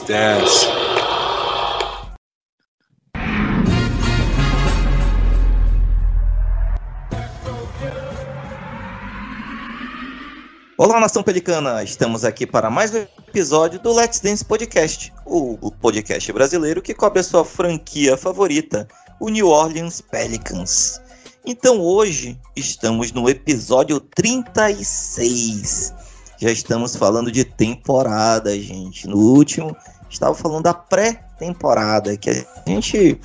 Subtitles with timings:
[0.00, 0.66] Dance.
[10.78, 11.84] Olá, nação pelicana!
[11.84, 17.20] Estamos aqui para mais um episódio do Let's Dance Podcast, o podcast brasileiro que cobre
[17.20, 18.88] a sua franquia favorita,
[19.20, 21.02] o New Orleans Pelicans.
[21.44, 26.01] Então hoje estamos no episódio 36.
[26.42, 29.06] Já estamos falando de temporada, gente.
[29.06, 29.76] No último,
[30.10, 33.16] estava falando da pré-temporada, que a gente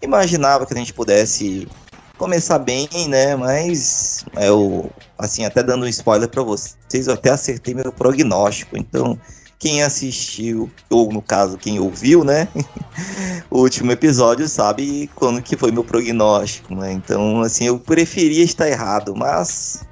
[0.00, 1.68] imaginava que a gente pudesse
[2.16, 3.36] começar bem, né?
[3.36, 8.74] Mas eu, assim, até dando um spoiler para vocês, eu até acertei meu prognóstico.
[8.78, 9.20] Então,
[9.58, 12.48] quem assistiu, ou no caso, quem ouviu, né?
[13.50, 16.90] o último episódio sabe quando que foi meu prognóstico, né?
[16.90, 19.84] Então, assim, eu preferia estar errado, mas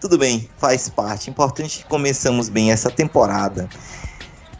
[0.00, 1.30] tudo bem, faz parte.
[1.30, 3.68] Importante que começamos bem essa temporada.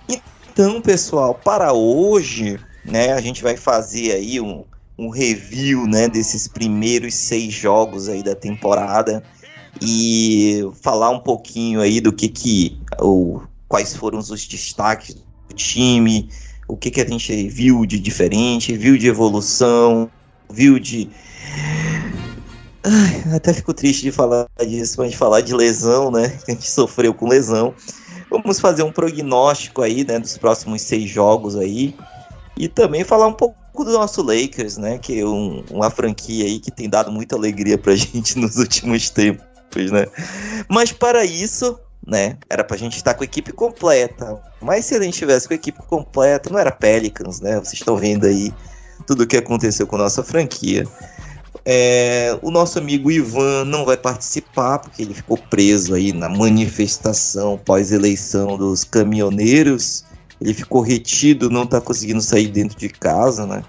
[0.09, 4.65] Então, pessoal, para hoje, né, a gente vai fazer aí um,
[4.99, 9.23] um review, né, desses primeiros seis jogos aí da temporada
[9.83, 16.31] e falar um pouquinho aí do que que, ou quais foram os destaques do time,
[16.67, 20.11] o que que a gente viu de diferente, viu de evolução,
[20.51, 21.11] viu de
[22.89, 26.39] Ai, até fico triste de falar disso, mas de falar de lesão, né?
[26.47, 27.75] A gente sofreu com lesão.
[28.31, 31.97] Vamos fazer um prognóstico aí, né, dos próximos seis jogos aí.
[32.57, 34.99] E também falar um pouco do nosso Lakers, né?
[34.99, 39.11] Que é um, uma franquia aí que tem dado muita alegria pra gente nos últimos
[39.11, 40.07] tempos, né?
[40.69, 42.39] Mas para isso, né?
[42.49, 44.41] Era pra gente estar com a equipe completa.
[44.63, 47.57] Mas se a gente tivesse com a equipe completa, não era Pelicans, né?
[47.57, 48.55] Vocês estão vendo aí
[49.09, 50.87] tudo o que aconteceu com a nossa franquia.
[51.69, 57.59] É, o nosso amigo Ivan não vai participar porque ele ficou preso aí na manifestação
[57.59, 60.05] pós-eleição dos caminhoneiros.
[60.41, 63.65] Ele ficou retido, não está conseguindo sair dentro de casa, né?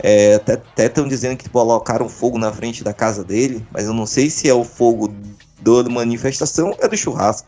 [0.00, 4.04] É, até estão dizendo que colocaram fogo na frente da casa dele, mas eu não
[4.04, 5.14] sei se é o fogo
[5.60, 7.46] da manifestação ou é do churrasco.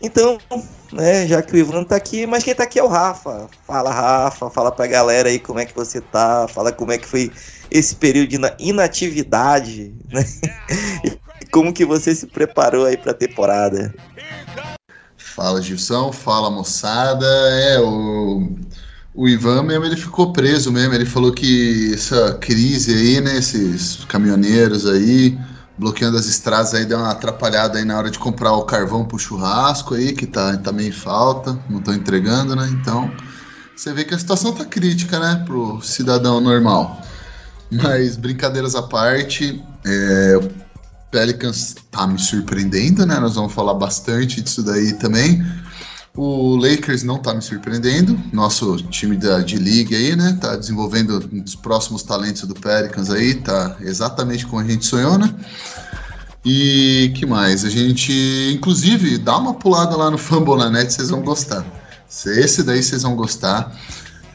[0.00, 0.38] Então,
[0.92, 3.48] né, já que o Ivan tá aqui, mas quem tá aqui é o Rafa.
[3.66, 7.06] Fala, Rafa, fala pra galera aí como é que você tá, fala como é que
[7.06, 7.32] foi
[7.70, 10.24] esse período de inatividade, né?
[11.40, 13.92] E como que você se preparou aí pra temporada?
[15.16, 17.26] Fala, Gilson, fala, moçada.
[17.26, 18.56] É, o,
[19.14, 24.04] o Ivan mesmo, ele ficou preso mesmo, ele falou que essa crise aí, né, esses
[24.04, 25.36] caminhoneiros aí,
[25.78, 29.18] bloqueando as estradas aí, deu uma atrapalhada aí na hora de comprar o carvão pro
[29.18, 32.68] churrasco aí, que tá, tá meio em falta, não estão entregando, né?
[32.72, 33.10] Então,
[33.76, 37.00] você vê que a situação tá crítica, né, pro cidadão normal.
[37.70, 40.48] Mas, brincadeiras à parte, é, o
[41.10, 43.20] Pelicans tá me surpreendendo, né?
[43.20, 45.44] Nós vamos falar bastante disso daí também.
[46.20, 48.20] O Lakers não tá me surpreendendo.
[48.32, 50.36] Nosso time da liga aí, né?
[50.40, 55.32] Tá desenvolvendo os próximos talentos do Pelicans aí, tá exatamente como a gente sonhou, né?
[56.44, 57.64] E que mais?
[57.64, 58.12] A gente,
[58.52, 61.64] inclusive, dá uma pulada lá no Fambonanet, vocês vão gostar.
[62.26, 63.72] Esse daí vocês vão gostar.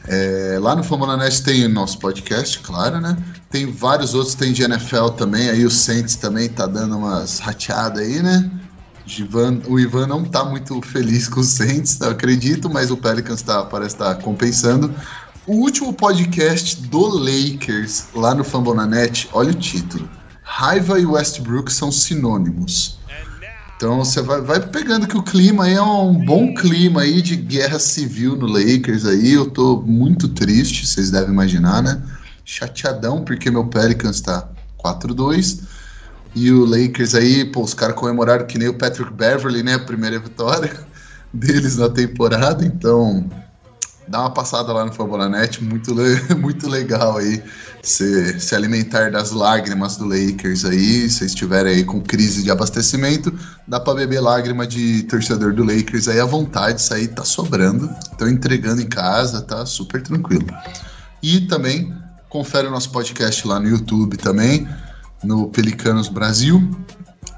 [0.08, 3.14] É, lá no Fambonanet tem o nosso podcast, claro, né?
[3.50, 8.00] Tem vários outros, tem de NFL também, aí o Saints também tá dando umas rateadas
[8.00, 8.50] aí, né?
[9.06, 13.64] Ivan, o Ivan não tá muito feliz com o Saints, acredito, mas o Pelicans tá,
[13.64, 14.94] parece estar tá compensando.
[15.46, 20.08] O último podcast do Lakers, lá no Fambonanet, olha o título.
[20.42, 22.98] Raiva e Westbrook são sinônimos.
[23.76, 27.36] Então você vai, vai pegando que o clima aí é um bom clima aí de
[27.36, 29.32] guerra civil no Lakers aí.
[29.32, 32.00] Eu tô muito triste, vocês devem imaginar, né?
[32.44, 34.48] Chateadão porque meu Pelicans tá
[34.82, 35.73] 4-2.
[36.34, 39.74] E o Lakers aí, pô, os caras comemoraram que nem o Patrick Beverly, né?
[39.74, 40.72] A primeira vitória
[41.32, 42.64] deles na temporada.
[42.64, 43.30] Então,
[44.08, 45.94] dá uma passada lá no Fabulanet, muito,
[46.36, 47.40] muito legal aí
[47.82, 51.08] se, se alimentar das lágrimas do Lakers aí.
[51.08, 53.32] Se estiver aí com crise de abastecimento,
[53.68, 56.80] dá para beber lágrima de torcedor do Lakers aí à vontade.
[56.80, 57.88] Isso aí tá sobrando.
[58.10, 60.46] Estão entregando em casa, tá super tranquilo.
[61.22, 61.94] E também
[62.28, 64.66] confere o nosso podcast lá no YouTube também
[65.24, 66.62] no Pelicanos Brasil.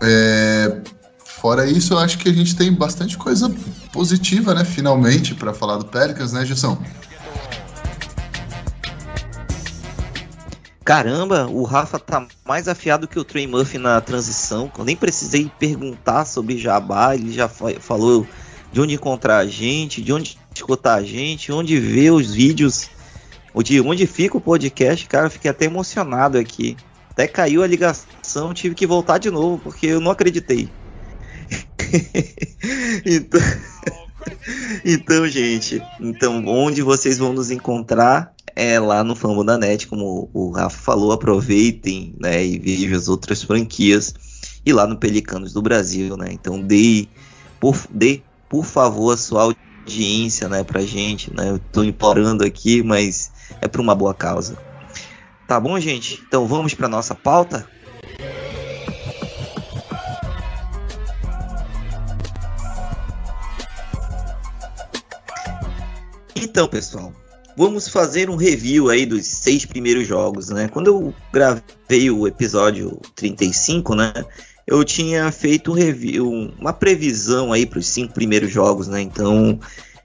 [0.02, 0.80] É,
[1.24, 3.54] fora isso, eu acho que a gente tem bastante coisa
[3.92, 4.64] positiva, né?
[4.64, 6.78] Finalmente, para falar do Pelicans, né, Gilson?
[10.84, 14.70] Caramba, o Rafa tá mais afiado que o Trey Murphy na transição.
[14.78, 18.24] Eu nem precisei perguntar sobre Jabá, ele já falou
[18.72, 22.88] de onde encontrar a gente, de onde escutar a gente, onde ver os vídeos,
[23.64, 25.08] de onde fica o podcast.
[25.08, 26.76] Cara, eu fiquei até emocionado aqui.
[27.16, 30.68] Até caiu a ligação, tive que voltar de novo, porque eu não acreditei.
[33.06, 33.40] então...
[34.84, 40.28] então, gente, então onde vocês vão nos encontrar é lá no Famo da Net, como
[40.34, 44.12] o Rafa falou, aproveitem, né, e vejam as outras franquias
[44.64, 46.28] e lá no Pelicanos do Brasil, né?
[46.32, 47.08] Então dê
[47.58, 49.54] por, dê, por favor a sua
[49.86, 51.48] audiência, né, pra gente, né?
[51.48, 53.32] Eu tô implorando aqui, mas
[53.62, 54.65] é por uma boa causa.
[55.46, 56.22] Tá bom, gente?
[56.26, 57.68] Então vamos para nossa pauta?
[66.34, 67.12] Então, pessoal,
[67.56, 70.68] vamos fazer um review aí dos seis primeiros jogos, né?
[70.68, 74.12] Quando eu gravei o episódio 35, né?
[74.66, 76.28] Eu tinha feito um review,
[76.58, 79.00] uma previsão aí para os cinco primeiros jogos, né?
[79.00, 79.60] Então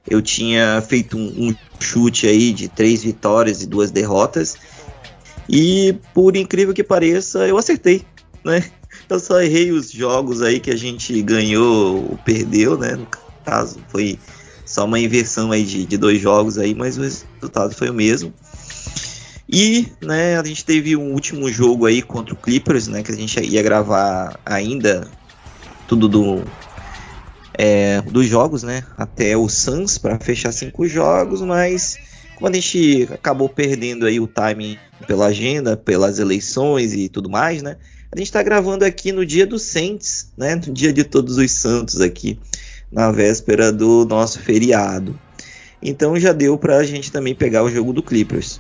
[0.08, 4.56] eu tinha feito um, um, chute aí de três vitórias e duas derrotas.
[5.51, 8.06] E por incrível que pareça, eu acertei,
[8.45, 8.63] né?
[9.09, 12.95] Eu só errei os jogos aí que a gente ganhou ou perdeu, né?
[12.95, 13.06] No
[13.44, 14.18] caso, foi
[14.65, 18.33] só uma inversão aí de, de dois jogos aí, mas o resultado foi o mesmo.
[19.51, 23.15] E, né, a gente teve um último jogo aí contra o Clippers, né, que a
[23.15, 25.06] gente ia gravar ainda
[25.86, 26.42] tudo do
[27.53, 31.98] é, dos jogos, né, até o Suns para fechar cinco jogos, mas
[32.42, 37.62] como a gente acabou perdendo aí o timing pela agenda, pelas eleições e tudo mais,
[37.62, 37.78] né,
[38.12, 41.52] a gente está gravando aqui no dia do Saints, né, no dia de Todos os
[41.52, 42.40] Santos aqui
[42.92, 45.18] na véspera do nosso feriado.
[45.84, 48.60] Então já deu para a gente também pegar o jogo do Clippers.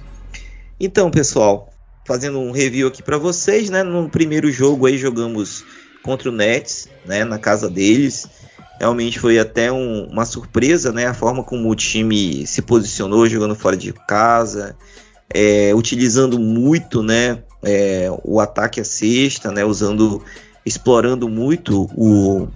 [0.79, 1.73] Então, pessoal,
[2.05, 3.83] fazendo um review aqui para vocês, né?
[3.83, 5.65] No primeiro jogo aí jogamos
[6.01, 7.23] contra o Nets, né?
[7.23, 8.27] Na casa deles.
[8.81, 11.05] Realmente foi até um, uma surpresa, né?
[11.05, 14.75] A forma como o time se posicionou jogando fora de casa,
[15.31, 17.43] é, utilizando muito, né?
[17.61, 19.63] É, o ataque à cesta, né?
[19.63, 20.23] Usando,
[20.65, 22.47] explorando muito o,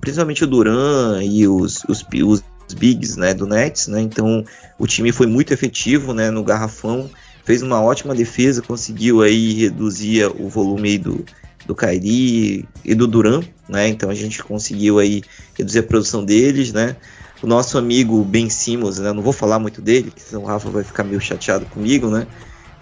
[0.00, 2.44] principalmente o Duran e os, os, os
[2.74, 4.00] bigs né, do Nets, né?
[4.00, 4.44] Então
[4.78, 7.10] o time foi muito efetivo né, no garrafão,
[7.44, 11.24] fez uma ótima defesa, conseguiu aí reduzir o volume do,
[11.66, 13.88] do Kairi e do Duran, né?
[13.88, 15.22] Então a gente conseguiu aí
[15.56, 16.96] reduzir a produção deles, né?
[17.42, 19.12] O nosso amigo Ben Simmons, né?
[19.12, 22.26] Não vou falar muito dele, senão o Rafa vai ficar meio chateado comigo, né?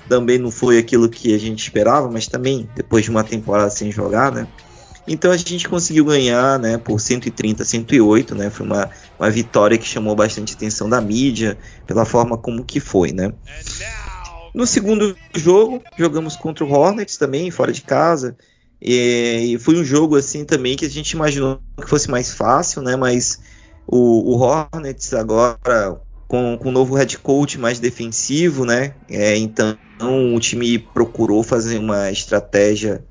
[0.08, 3.90] Também não foi aquilo que a gente esperava, mas também depois de uma temporada sem
[3.92, 4.46] jogar, né?
[5.06, 8.50] Então a gente conseguiu ganhar, né, por 130 a 108, né?
[8.50, 13.12] Foi uma, uma vitória que chamou bastante atenção da mídia pela forma como que foi,
[13.12, 13.32] né?
[14.54, 18.36] No segundo jogo, jogamos contra o Hornets também, fora de casa.
[18.80, 22.82] E, e foi um jogo assim também que a gente imaginou que fosse mais fácil,
[22.82, 22.96] né?
[22.96, 23.40] Mas
[23.86, 28.94] o, o Hornets agora com, com um novo head coach mais defensivo, né?
[29.08, 29.76] É, então
[30.34, 33.04] o time procurou fazer uma estratégia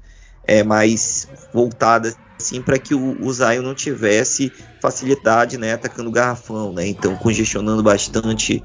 [0.44, 4.52] é, mais voltada assim para que o, o Zion não tivesse
[4.82, 8.64] facilidade né, atacando o garrafão, né, então congestionando bastante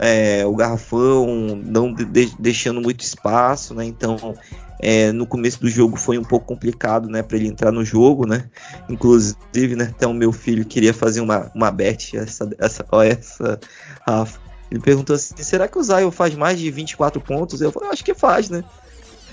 [0.00, 4.34] é, o garrafão, não de, deixando muito espaço, né, então
[4.80, 8.26] é, no começo do jogo foi um pouco complicado né, para ele entrar no jogo,
[8.26, 8.48] né,
[8.88, 13.60] inclusive né, até o meu filho queria fazer uma, uma bet, essa, essa, ó, essa
[14.06, 17.60] Rafa, ele perguntou assim, será que o Zion faz mais de 24 pontos?
[17.60, 18.64] Eu falei, acho que faz, né?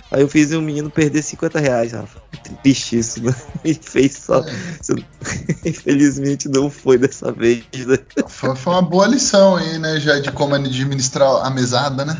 [0.10, 2.20] Aí eu fiz um menino perder 50 reais, Rafa.
[2.64, 3.36] Triste isso, né?
[3.64, 4.44] E fez só.
[5.66, 7.98] Infelizmente não foi dessa vez, né?
[8.28, 10.00] Foi, foi uma boa lição aí, né?
[10.00, 12.18] Já de como administrar a mesada, né?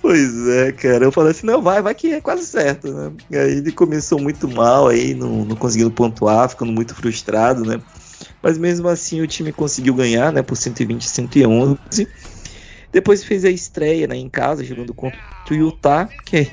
[0.00, 1.04] Pois é, cara.
[1.04, 3.12] Eu falei assim, não, vai, vai que é quase certo, né?
[3.30, 7.80] E aí ele começou muito mal aí, não, não conseguindo pontuar, ficando muito frustrado, né?
[8.42, 10.42] Mas mesmo assim o time conseguiu ganhar, né?
[10.42, 12.08] Por 120 111.
[12.92, 15.18] Depois fez a estreia né, em casa, jogando contra
[15.50, 16.46] o Utah, que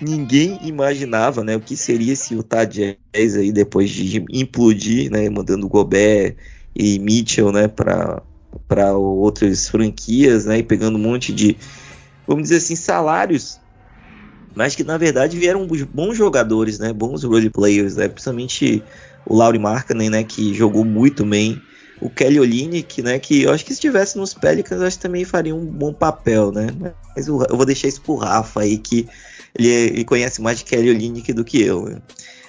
[0.00, 5.68] ninguém imaginava né, o que seria esse Utah Jazz aí depois de implodir, né, mandando
[5.68, 6.36] Gobert
[6.74, 11.56] e Mitchell né, para outras franquias né, e pegando um monte de,
[12.26, 13.60] vamos dizer assim, salários.
[14.54, 18.82] Mas que na verdade vieram bons jogadores, né, bons role players, né, principalmente
[19.26, 21.62] o Lauri Markkanen, né, que jogou muito bem
[22.04, 23.18] o Kelly Olynyk, né?
[23.18, 26.52] Que eu acho que se estivesse nos Pelicans, acho que também faria um bom papel,
[26.52, 26.66] né?
[27.16, 29.08] Mas eu, vou deixar isso pro Rafa aí, que
[29.58, 31.86] ele, ele conhece mais de Kelly Olynyk do que eu.
[31.86, 31.96] Né?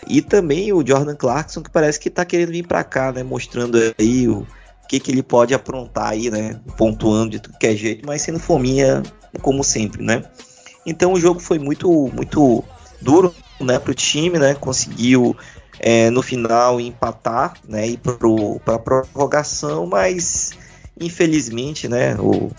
[0.08, 3.24] E também o Jordan Clarkson, que parece que tá querendo vir para cá, né?
[3.24, 4.46] Mostrando aí o
[4.90, 6.60] que, que ele pode aprontar aí, né?
[6.78, 9.04] Pontuando de tudo que é jeito, mas sendo fominha,
[9.42, 10.22] como sempre, né?
[10.86, 12.62] Então o jogo foi muito, muito
[13.02, 14.54] duro, né, pro time, né?
[14.54, 15.36] Conseguiu
[15.80, 20.52] é, no final empatar, né, ir para a prorrogação, mas
[21.00, 22.52] infelizmente, né, o,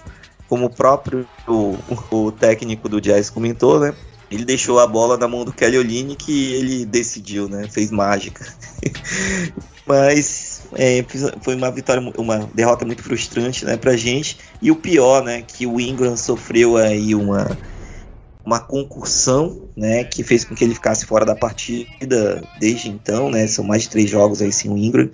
[0.48, 1.76] como o próprio o,
[2.10, 3.94] o, técnico do Jazz comentou, né,
[4.30, 8.46] ele deixou a bola na mão do Kelly Olynyk que ele decidiu, né, fez mágica.
[9.86, 11.04] mas é,
[11.40, 14.36] foi uma vitória, uma derrota muito frustrante, né, pra gente.
[14.60, 17.56] E o pior, né, que o Ingram sofreu aí uma
[18.46, 23.44] uma concussão, né, que fez com que ele ficasse fora da partida desde então, né,
[23.48, 25.10] são mais de três jogos aí sem o Ingram.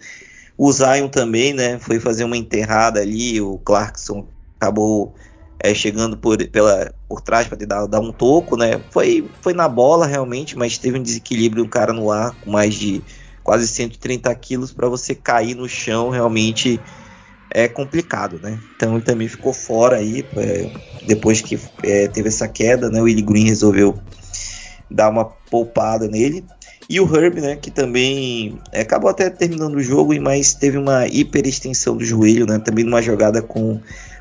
[0.59, 4.29] O Zion também, né, foi fazer uma enterrada ali, o Clarkson
[4.61, 5.15] acabou
[5.59, 9.67] é, chegando por, pela, por trás para dar, dar um toco, né, foi, foi na
[9.67, 13.03] bola realmente, mas teve um desequilíbrio, um cara no ar com mais de
[13.43, 16.79] quase 130 quilos para você cair no chão realmente
[17.55, 18.59] é complicado, né?
[18.75, 20.71] Então ele também ficou fora aí, é,
[21.07, 23.01] depois que é, teve essa queda, né?
[23.01, 23.99] O Willie Green resolveu
[24.91, 26.45] dar uma poupada nele.
[26.89, 31.07] E o Herb, né, que também é, acabou até terminando o jogo, mas teve uma
[31.07, 32.59] hiperextensão do joelho, né?
[32.59, 33.81] Também numa jogada com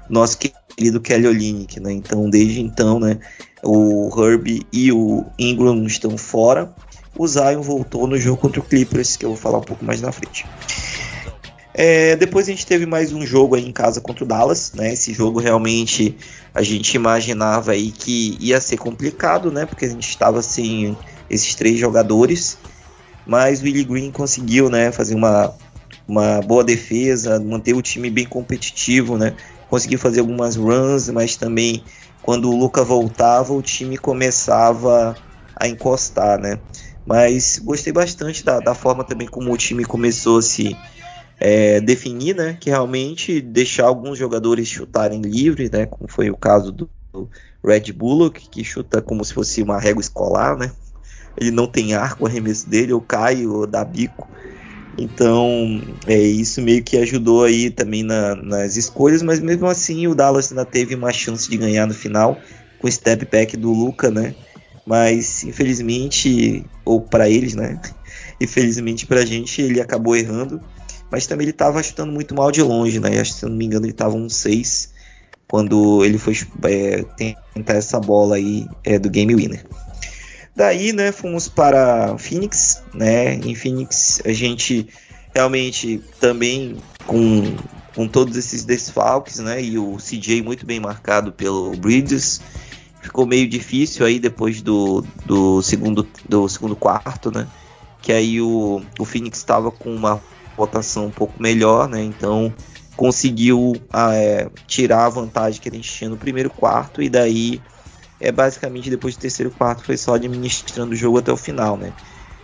[0.09, 1.91] nosso querido Kelly Olynyk, né?
[1.91, 3.19] Então, desde então, né,
[3.63, 6.73] o Herb e o Ingram estão fora.
[7.17, 10.01] O Zion voltou no jogo contra o Clippers, que eu vou falar um pouco mais
[10.01, 10.45] na frente.
[11.73, 14.91] É, depois a gente teve mais um jogo aí em casa contra o Dallas, né?
[14.91, 16.17] Esse jogo realmente
[16.53, 19.65] a gente imaginava aí que ia ser complicado, né?
[19.65, 20.97] Porque a gente estava sem
[21.29, 22.57] esses três jogadores,
[23.25, 24.91] mas o Willie Green conseguiu, né?
[24.91, 25.53] Fazer uma,
[26.05, 29.33] uma boa defesa, manter o time bem competitivo, né?
[29.69, 31.83] Conseguiu fazer algumas runs, mas também
[32.21, 35.15] quando o Luca voltava, o time começava
[35.55, 36.59] a encostar, né?
[37.05, 40.75] Mas gostei bastante da, da forma também como o time começou a se
[41.43, 46.71] é, definir, né, que realmente deixar alguns jogadores chutarem livre, né, como foi o caso
[46.71, 46.87] do,
[47.65, 50.71] Red Bullock, que chuta como se fosse uma régua escolar, né,
[51.35, 54.29] ele não tem arco, o arremesso dele, ou cai ou dá bico,
[54.99, 60.13] então é, isso meio que ajudou aí também na, nas escolhas, mas mesmo assim o
[60.13, 62.39] Dallas ainda teve uma chance de ganhar no final,
[62.77, 64.35] com o step back do Luca, né,
[64.85, 67.81] mas infelizmente, ou para eles, né,
[68.39, 70.61] infelizmente para a gente, ele acabou errando,
[71.11, 73.19] mas também ele estava chutando muito mal de longe, né?
[73.19, 74.93] Acho se não me engano, ele estava um 6
[75.47, 77.03] quando ele foi é,
[77.53, 79.65] tentar essa bola aí é, do Game Winner.
[80.55, 83.35] Daí, né, fomos para Phoenix, né?
[83.35, 84.87] Em Phoenix a gente
[85.33, 87.55] realmente também com,
[87.93, 89.61] com todos esses desfalques, né?
[89.61, 92.41] E o CJ muito bem marcado pelo Bridges.
[93.01, 97.47] Ficou meio difícil aí depois do, do, segundo, do segundo quarto, né?
[98.01, 100.21] Que aí o, o Phoenix estava com uma
[100.65, 102.03] votação um pouco melhor, né?
[102.03, 102.53] Então
[102.95, 107.61] conseguiu ah, é, tirar a vantagem que gente tinha no primeiro quarto e daí
[108.19, 111.93] é basicamente depois do terceiro quarto foi só administrando o jogo até o final, né?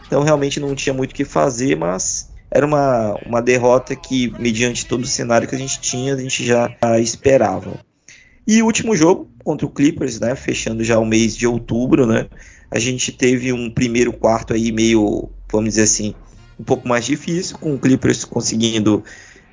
[0.05, 4.85] Então realmente não tinha muito o que fazer, mas era uma, uma derrota que, mediante
[4.85, 7.79] todo o cenário que a gente tinha, a gente já esperava.
[8.47, 10.33] E o último jogo contra o Clippers, né?
[10.33, 12.27] Fechando já o mês de outubro, né?
[12.71, 16.15] A gente teve um primeiro quarto aí meio, vamos dizer assim,
[16.59, 19.03] um pouco mais difícil, com o Clippers conseguindo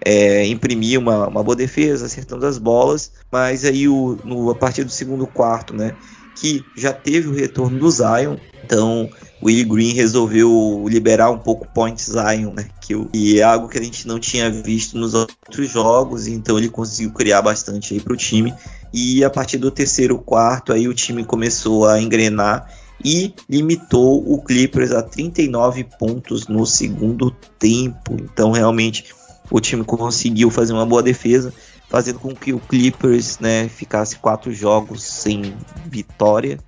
[0.05, 4.85] é, imprimir uma, uma, boa defesa, acertando as bolas, mas aí o, no, a partir
[4.85, 5.95] do segundo quarto, né,
[6.37, 9.09] que já teve o retorno do Zion, então
[9.41, 13.69] o Willie Green resolveu liberar um pouco o point Zion, né, que, que é algo
[13.69, 18.01] que a gente não tinha visto nos outros jogos, então ele conseguiu criar bastante aí
[18.01, 18.53] para o time,
[18.93, 22.69] e a partir do terceiro quarto aí o time começou a engrenar
[23.05, 28.17] e limitou o Clippers a 39 pontos no segundo tempo.
[28.19, 29.05] Então, realmente,
[29.51, 31.53] o time conseguiu fazer uma boa defesa,
[31.91, 35.55] fazendo com que o Clippers né, ficasse quatro jogos sem
[35.87, 36.59] vitória.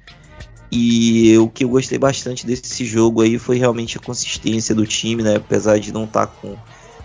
[0.70, 5.22] E o que eu gostei bastante desse jogo aí foi realmente a consistência do time,
[5.22, 5.36] né?
[5.36, 6.58] Apesar de não estar tá com o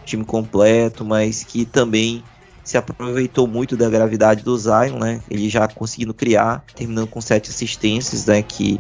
[0.04, 2.24] time completo, mas que também
[2.64, 5.22] se aproveitou muito da gravidade do Zion, né?
[5.30, 8.42] Ele já conseguindo criar, terminando com sete assistências, né?
[8.42, 8.80] Que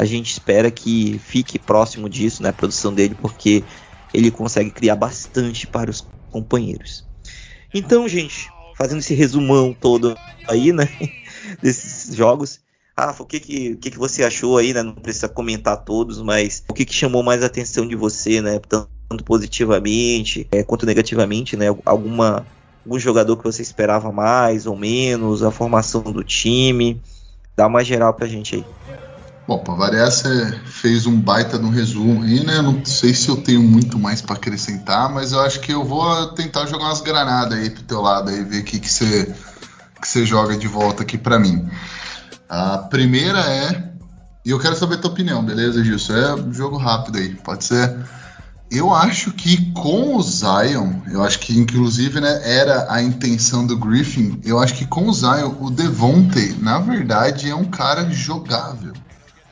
[0.00, 3.62] a gente espera que fique próximo disso, né, a produção dele, porque
[4.14, 7.04] ele consegue criar bastante para os companheiros.
[7.74, 10.16] Então, gente, fazendo esse resumão todo
[10.48, 10.88] aí, né,
[11.62, 12.60] desses jogos,
[12.98, 16.22] Rafa, o que que, o que que você achou aí, né, não precisa comentar todos,
[16.22, 20.86] mas o que que chamou mais a atenção de você, né, tanto positivamente é, quanto
[20.86, 22.46] negativamente, né, alguma
[22.86, 26.98] algum jogador que você esperava mais ou menos, a formação do time,
[27.54, 28.64] dá uma geral pra gente aí.
[29.50, 32.62] Bom, para variar, você fez um baita no resumo aí, né?
[32.62, 36.28] Não sei se eu tenho muito mais para acrescentar, mas eu acho que eu vou
[36.34, 39.34] tentar jogar umas granadas aí pro teu lado aí, ver o que, que, você,
[40.00, 41.68] que você joga de volta aqui para mim.
[42.48, 43.90] A primeira é.
[44.44, 46.14] E eu quero saber a tua opinião, beleza, Gilson?
[46.14, 47.92] É um jogo rápido aí, pode ser?
[48.70, 53.76] Eu acho que com o Zion, eu acho que inclusive né, era a intenção do
[53.76, 58.92] Griffin, eu acho que com o Zion, o Devontae, na verdade, é um cara jogável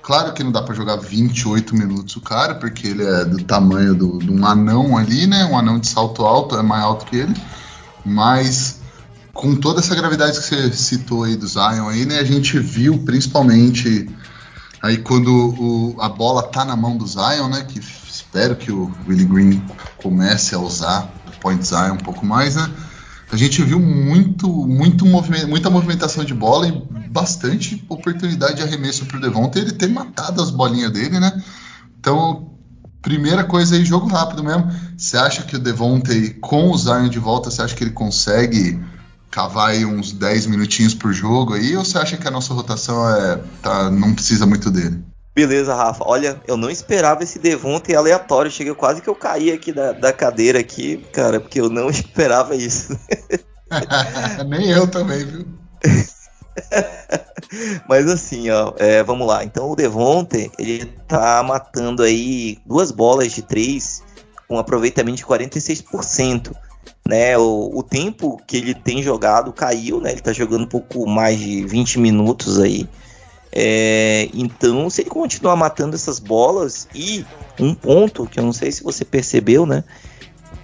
[0.09, 3.95] Claro que não dá para jogar 28 minutos o cara, porque ele é do tamanho
[3.95, 5.45] do, de um anão ali, né?
[5.45, 7.35] Um anão de salto alto, é mais alto que ele.
[8.07, 8.81] Mas
[9.35, 12.21] com toda essa gravidade que você citou aí do Zion aí, né?
[12.21, 14.09] A gente viu principalmente
[14.81, 17.67] aí quando o, a bola tá na mão do Zion, né?
[17.69, 19.67] Que espero que o Willie Green
[19.99, 22.67] comece a usar o point Zion um pouco mais, né?
[23.31, 29.05] A gente viu muito, muito movimento, muita movimentação de bola e bastante oportunidade de arremesso
[29.05, 31.43] para o Devonta ele ter matado as bolinhas dele, né?
[32.01, 32.53] Então,
[33.03, 34.71] primeira coisa aí, jogo rápido mesmo.
[34.97, 38.81] Você acha que o Devonta com o Zion de volta, você acha que ele consegue
[39.31, 43.09] cavar aí uns 10 minutinhos por jogo aí, ou você acha que a nossa rotação
[43.11, 45.03] é, tá, não precisa muito dele?
[45.39, 46.03] Beleza, Rafa.
[46.05, 48.51] Olha, eu não esperava esse Devonta aleatório.
[48.51, 52.57] Chega quase que eu caí aqui da, da cadeira aqui, cara, porque eu não esperava
[52.57, 52.99] isso.
[54.49, 55.47] Nem eu também, viu?
[57.89, 59.45] Mas assim, ó, é, vamos lá.
[59.45, 64.03] Então o Devonte, ele tá matando aí duas bolas de três
[64.49, 66.53] com um aproveitamento de 46%.
[67.07, 70.11] Né, o, o tempo que ele tem jogado caiu, né?
[70.11, 72.89] Ele tá jogando um pouco mais de 20 minutos aí.
[73.53, 77.25] É, então, se ele continuar matando essas bolas, e
[77.59, 79.85] um ponto que eu não sei se você percebeu, né?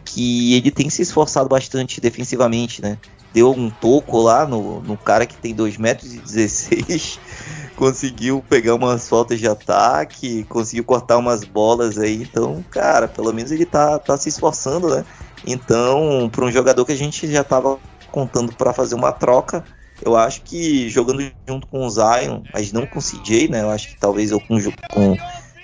[0.05, 2.99] Que ele tem se esforçado bastante defensivamente, né?
[3.33, 7.19] Deu um toco lá no, no cara que tem 2 metros e 16,
[7.75, 12.23] conseguiu pegar umas faltas de ataque, conseguiu cortar umas bolas aí.
[12.23, 15.05] Então, cara, pelo menos ele tá, tá se esforçando, né?
[15.47, 17.79] Então, para um jogador que a gente já tava
[18.13, 19.65] contando para fazer uma troca,
[20.05, 23.63] eu acho que jogando junto com o Zion, mas não com o CJ, né?
[23.63, 24.59] Eu acho que talvez ou com,
[24.93, 25.17] com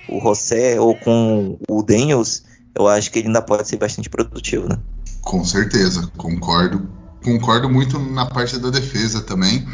[0.09, 2.43] o José ou com o Daniels,
[2.75, 4.77] eu acho que ele ainda pode ser bastante produtivo, né?
[5.21, 6.89] Com certeza, concordo.
[7.23, 9.67] Concordo muito na parte da defesa também.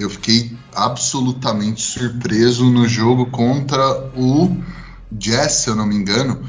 [0.00, 4.56] Eu fiquei absolutamente surpreso no jogo contra o
[5.12, 6.42] Jazz, se eu não me engano.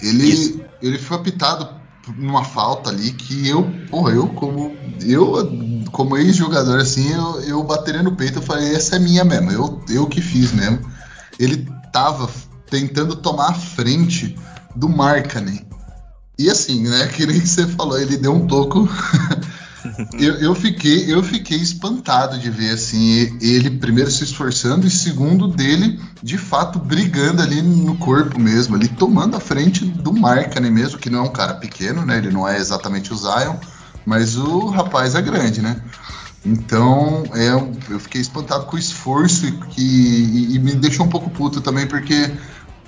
[0.00, 1.68] Ele, ele foi apitado
[2.16, 8.02] numa falta ali que eu, porra, eu como eu como ex-jogador assim, eu, eu bateria
[8.02, 10.80] no peito, eu falei, essa é minha mesmo, eu, eu que fiz mesmo.
[11.38, 12.28] Ele tava
[12.70, 14.36] tentando tomar a frente
[14.74, 15.66] do Markkanen.
[16.38, 18.88] E assim, né, que nem você falou, ele deu um toco
[20.18, 25.48] eu, eu, fiquei, eu fiquei espantado de ver assim ele primeiro se esforçando e segundo
[25.48, 30.98] dele de fato brigando ali no corpo mesmo, ali tomando a frente do Markkanen mesmo,
[30.98, 32.18] que não é um cara pequeno, né?
[32.18, 33.56] Ele não é exatamente o Zion,
[34.04, 35.80] mas o rapaz é grande, né?
[36.44, 37.50] Então é,
[37.90, 42.30] eu fiquei espantado com o esforço e, e me deixou um pouco puto também porque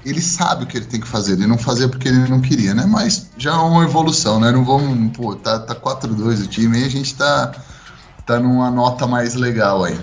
[0.08, 2.74] ele sabe o que ele tem que fazer, ele não fazia porque ele não queria,
[2.74, 2.84] né?
[2.86, 4.50] Mas já é uma evolução, né?
[4.50, 7.52] Não vamos, pô, tá, tá 4-2 o time e a gente tá,
[8.26, 9.98] tá numa nota mais legal aí.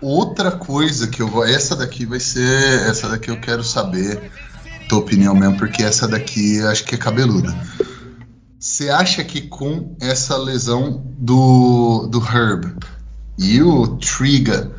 [0.00, 1.46] Outra coisa que eu vou.
[1.46, 2.88] Essa daqui vai ser.
[2.88, 4.30] Essa daqui eu quero saber
[4.88, 7.54] tua opinião mesmo, porque essa daqui acho que é cabeluda.
[8.58, 12.76] Você acha que com essa lesão do, do Herb
[13.38, 14.70] e o Triga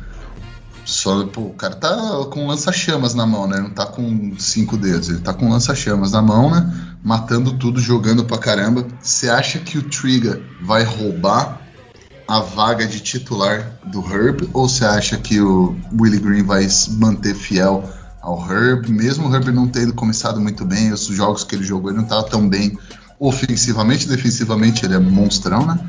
[0.86, 1.90] só, pô, o cara tá
[2.30, 3.58] com lança-chamas na mão, né?
[3.58, 6.96] Não tá com cinco dedos, ele tá com lança-chamas na mão, né?
[7.02, 8.86] Matando tudo, jogando pra caramba.
[9.02, 11.60] Você acha que o Trigger vai roubar
[12.28, 14.48] a vaga de titular do Herb?
[14.52, 17.82] Ou você acha que o Willie Green vai manter fiel
[18.22, 18.88] ao Herb?
[18.88, 22.06] Mesmo o Herb não tendo começado muito bem, os jogos que ele jogou, ele não
[22.06, 22.78] tava tão bem
[23.18, 25.80] ofensivamente, defensivamente ele é monstrão, né?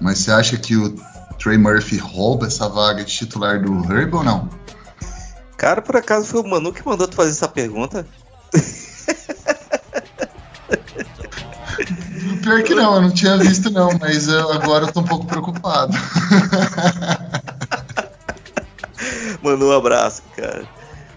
[0.00, 0.94] Mas você acha que o
[1.44, 4.48] Trey Murphy rouba essa vaga de titular do Herb ou não?
[5.58, 8.06] Cara, por acaso foi o Manu que mandou tu fazer essa pergunta?
[12.42, 15.26] Pior que não, eu não tinha visto não, mas eu, agora eu tô um pouco
[15.26, 15.92] preocupado.
[19.44, 20.64] Manu, um abraço, cara.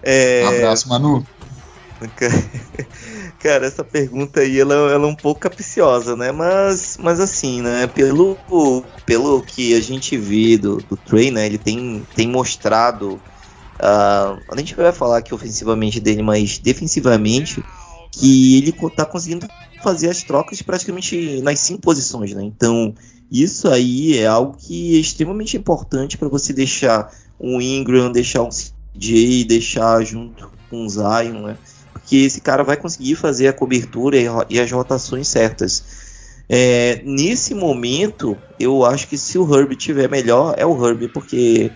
[0.02, 0.42] É...
[0.44, 1.26] Um abraço, Manu.
[3.40, 6.32] Cara, essa pergunta aí, ela, ela é um pouco capciosa, né?
[6.32, 7.86] Mas, mas assim, né?
[7.86, 8.36] Pelo,
[9.04, 11.46] pelo que a gente vê do, do Trey, né?
[11.46, 13.20] Ele tem, tem mostrado...
[13.80, 17.62] Uh, a gente vai falar aqui ofensivamente dele, mas defensivamente,
[18.10, 19.46] que ele tá conseguindo
[19.82, 22.42] fazer as trocas praticamente nas cinco posições, né?
[22.42, 22.92] Então,
[23.30, 28.48] isso aí é algo que é extremamente importante para você deixar um Ingram, deixar um
[28.48, 31.56] CJ, deixar junto com o Zion, né?
[32.08, 34.16] Que esse cara vai conseguir fazer a cobertura
[34.48, 35.84] e as rotações certas.
[36.48, 41.70] É, nesse momento, eu acho que se o Herb tiver melhor, é o Herb, porque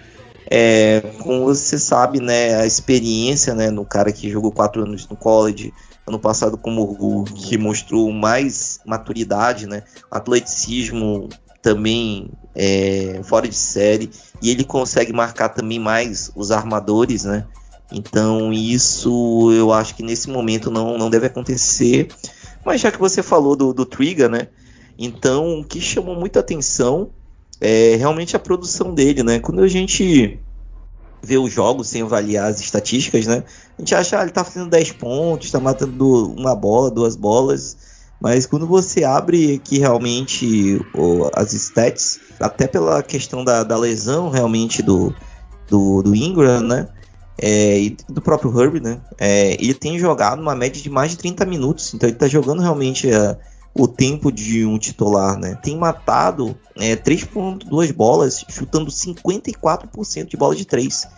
[0.51, 5.17] é, como você sabe, né, a experiência né, no cara que jogou quatro anos no
[5.17, 5.71] college,
[6.07, 11.29] ano passado como o que mostrou mais maturidade, né, atleticismo
[11.61, 14.09] também é, fora de série,
[14.41, 17.45] e ele consegue marcar também mais os armadores, né,
[17.93, 22.09] Então isso eu acho que nesse momento não, não deve acontecer.
[22.65, 24.49] Mas já que você falou do, do Trigger, né?
[24.99, 27.11] Então o que chamou muita atenção
[27.61, 29.39] é realmente a produção dele, né?
[29.39, 30.41] Quando a gente
[31.23, 33.45] vê os jogos sem avaliar as estatísticas, né?
[33.79, 37.77] A gente acha ah, ele tá fazendo 10 pontos, tá matando uma bola, duas bolas.
[38.21, 44.31] Mas quando você abre aqui realmente o, as stats, até pela questão da, da lesão
[44.31, 45.15] realmente do,
[45.69, 46.89] do, do Ingram, né?
[47.39, 49.01] É, e do próprio Herb, né?
[49.19, 52.61] É, ele tem jogado uma média de mais de 30 minutos, então ele está jogando
[52.61, 53.37] realmente é,
[53.75, 55.59] o tempo de um titular, né?
[55.63, 61.09] Tem matado é, 3.2 bolas, chutando 54% de bola de 3,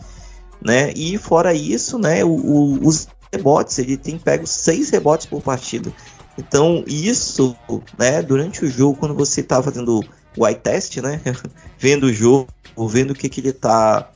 [0.62, 0.92] né?
[0.94, 5.92] E fora isso, né, o, o, os rebotes, ele tem pego 6 rebotes por partida.
[6.38, 7.56] Então, isso,
[7.98, 10.00] né, durante o jogo, quando você está fazendo
[10.36, 11.20] o eye test, né,
[11.78, 12.48] vendo o jogo,
[12.88, 14.10] vendo o que, que ele está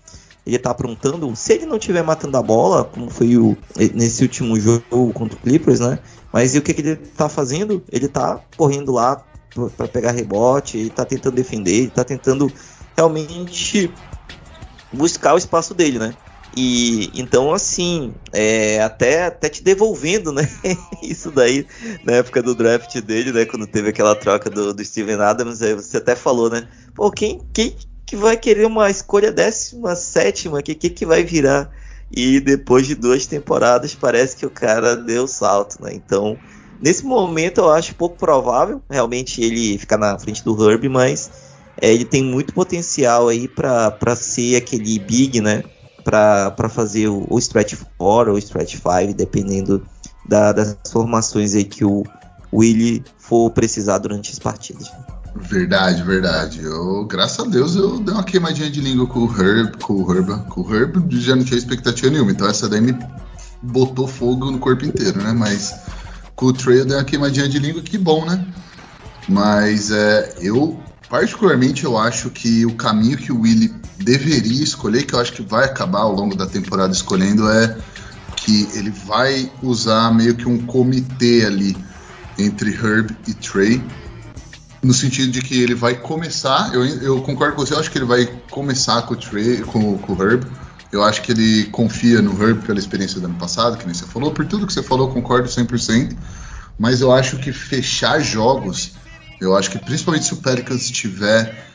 [0.49, 3.57] ele tá aprontando, se ele não estiver matando a bola, como foi o,
[3.95, 5.99] nesse último jogo contra o Clippers, né?
[6.33, 7.83] Mas e o que, que ele tá fazendo?
[7.91, 9.25] Ele tá correndo lá
[9.77, 12.51] para pegar rebote, ele tá tentando defender, ele tá tentando
[12.97, 13.93] realmente
[14.93, 16.15] buscar o espaço dele, né?
[16.57, 20.49] E então, assim, é, até, até te devolvendo, né?
[21.03, 21.67] Isso daí
[22.05, 23.45] na época do draft dele, né?
[23.45, 26.67] Quando teve aquela troca do, do Steven Adams, aí você até falou, né?
[26.95, 27.77] Pô, quem, quem,
[28.09, 30.63] que vai querer uma escolha décima sétima?
[30.63, 31.71] Que que, que vai virar?
[32.11, 35.93] E depois de duas temporadas parece que o cara deu salto, né?
[35.93, 36.39] Então,
[36.81, 41.31] nesse momento eu acho pouco provável realmente ele ficar na frente do Herb, mas
[41.79, 45.63] é, ele tem muito potencial aí para ser aquele big, né?
[46.03, 49.87] Para fazer o, o stretch 4 ou o stretch 5, dependendo
[50.27, 52.05] da, das formações aí que o
[52.51, 54.91] Willie for precisar durante as partidas.
[55.35, 56.63] Verdade, verdade.
[56.63, 60.13] Eu, graças a Deus, eu dei uma queimadinha de língua com o Herb, com o
[60.13, 62.33] Herb, com o Herb, já não tinha expectativa nenhuma.
[62.33, 62.97] Então essa daí me
[63.63, 65.33] botou fogo no corpo inteiro, né?
[65.33, 65.75] Mas
[66.35, 68.45] com o Trey eu dei uma queimadinha de língua, que bom, né?
[69.29, 75.15] Mas é, eu, particularmente, eu acho que o caminho que o Willie deveria escolher, que
[75.15, 77.77] eu acho que vai acabar ao longo da temporada escolhendo, é
[78.37, 81.77] que ele vai usar meio que um comitê ali
[82.39, 83.83] entre Herb e Trey
[84.89, 87.99] no sentido de que ele vai começar, eu, eu concordo com você, eu acho que
[87.99, 90.47] ele vai começar com o, Trey, com, com o Herb.
[90.91, 94.07] Eu acho que ele confia no Herb pela experiência do ano passado, que nem você
[94.07, 94.31] falou.
[94.31, 96.17] Por tudo que você falou, concordo 100%.
[96.79, 98.93] Mas eu acho que fechar jogos,
[99.39, 101.69] eu acho que principalmente se o Pelicans estiver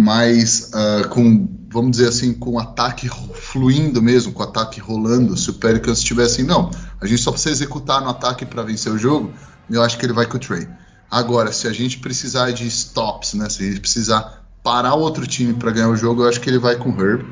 [0.00, 5.54] mais uh, com, vamos dizer assim, com ataque fluindo mesmo, com ataque rolando, se o
[5.54, 9.32] Pelicans estiver assim, não, a gente só precisa executar no ataque para vencer o jogo,
[9.70, 10.66] eu acho que ele vai com o Trey.
[11.12, 13.46] Agora, se a gente precisar de stops, né?
[13.50, 16.58] Se a gente precisar parar outro time para ganhar o jogo, eu acho que ele
[16.58, 17.22] vai com o Herb.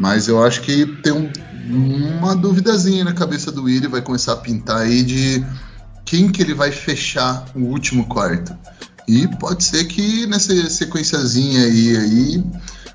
[0.00, 1.30] Mas eu acho que tem um,
[2.18, 5.44] uma duvidazinha na cabeça do Willie, vai começar a pintar aí de
[6.02, 8.56] quem que ele vai fechar o último quarto.
[9.06, 12.44] E pode ser que nessa sequenciazinha aí, aí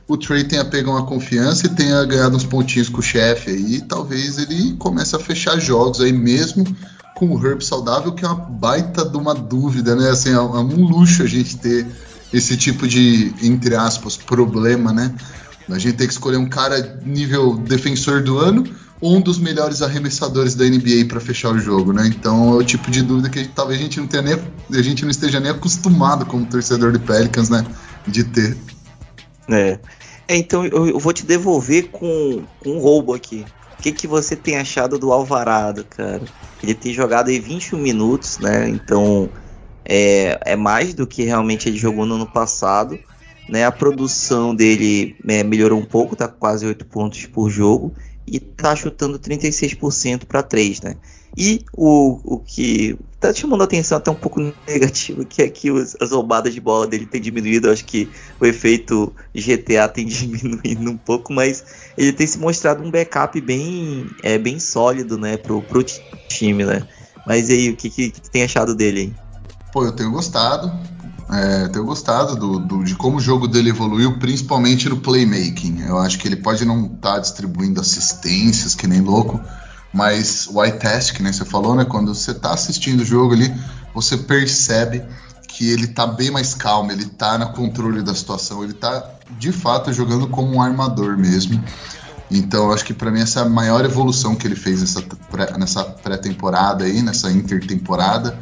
[0.08, 3.80] o Trey tenha pego uma confiança e tenha ganhado uns pontinhos com o chefe aí.
[3.82, 6.66] Talvez ele comece a fechar jogos aí mesmo
[7.22, 10.10] com o Herb saudável, que é uma baita de uma dúvida, né?
[10.10, 11.86] Assim, é, é um luxo a gente ter
[12.34, 15.14] esse tipo de, entre aspas, problema, né?
[15.70, 18.64] A gente tem que escolher um cara nível defensor do ano
[19.00, 22.08] ou um dos melhores arremessadores da NBA para fechar o jogo, né?
[22.08, 24.34] Então é o tipo de dúvida que talvez a gente não tenha nem,
[24.80, 27.64] a gente não esteja nem acostumado como torcedor de Pelicans, né?
[28.08, 28.58] De ter.
[29.48, 29.80] É.
[30.28, 33.46] é então eu, eu, vou te devolver com, com um roubo aqui.
[33.82, 36.22] O que, que você tem achado do Alvarado, cara?
[36.62, 38.70] Ele tem jogado aí 21 minutos, né?
[38.70, 39.28] Então
[39.84, 43.00] é, é mais do que realmente ele jogou no ano passado.
[43.50, 43.66] Né?
[43.66, 47.92] A produção dele é, melhorou um pouco, tá quase 8 pontos por jogo
[48.28, 50.96] e tá chutando 36% para 3, né?
[51.38, 55.72] E o, o que tá chamando a atenção até um pouco negativo, que é que
[55.72, 57.68] os, as roubadas de bola dele tem diminuído.
[57.68, 61.64] Eu acho que o efeito GTA tem diminuído um pouco, mas
[61.98, 66.86] ele tem se mostrado um backup bem, é, bem sólido, né, pro, pro time, né?
[67.26, 69.14] Mas aí, o que, que, que tem achado dele aí?
[69.72, 70.72] Pô, eu tenho gostado.
[71.32, 75.84] É, tenho gostado do, do, de como o jogo dele evoluiu, principalmente no playmaking.
[75.88, 79.40] Eu acho que ele pode não estar tá distribuindo assistências, que nem louco,
[79.94, 81.86] mas o eye test, que nem você falou, né?
[81.86, 83.54] Quando você está assistindo o jogo ali,
[83.94, 85.04] você percebe
[85.48, 89.04] que ele está bem mais calmo, ele está no controle da situação, ele está
[89.38, 91.62] de fato jogando como um armador mesmo.
[92.32, 95.04] Então, acho que para mim essa é a maior evolução que ele fez nessa,
[95.58, 98.40] nessa pré-temporada aí, nessa intertemporada.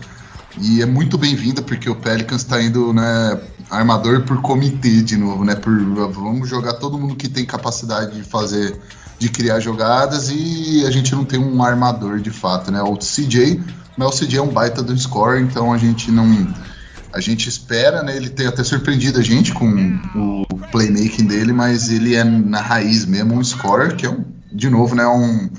[0.59, 5.43] E é muito bem-vinda porque o Pelicans está indo, né, armador por comitê de novo,
[5.43, 5.55] né?
[5.55, 5.73] Por,
[6.11, 8.79] vamos jogar todo mundo que tem capacidade de fazer,
[9.19, 12.81] de criar jogadas e a gente não tem um armador de fato, né?
[12.81, 13.61] O CJ,
[13.97, 16.47] mas o CJ é um baita do score, então a gente não.
[17.11, 18.15] A gente espera, né?
[18.15, 23.05] Ele tem até surpreendido a gente com o playmaking dele, mas ele é na raiz
[23.05, 25.05] mesmo um scorer, que é um, de novo, né?
[25.05, 25.49] Um,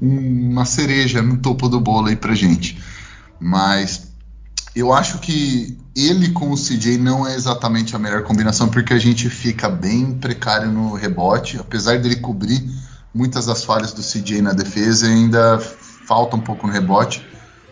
[0.00, 2.78] uma cereja no topo do bolo aí pra gente.
[3.40, 4.08] Mas
[4.74, 8.98] eu acho que ele com o CJ não é exatamente a melhor combinação, porque a
[8.98, 12.62] gente fica bem precário no rebote, apesar dele cobrir
[13.16, 17.26] muitas das falhas do CJ na defesa, ainda falta um pouco no rebote.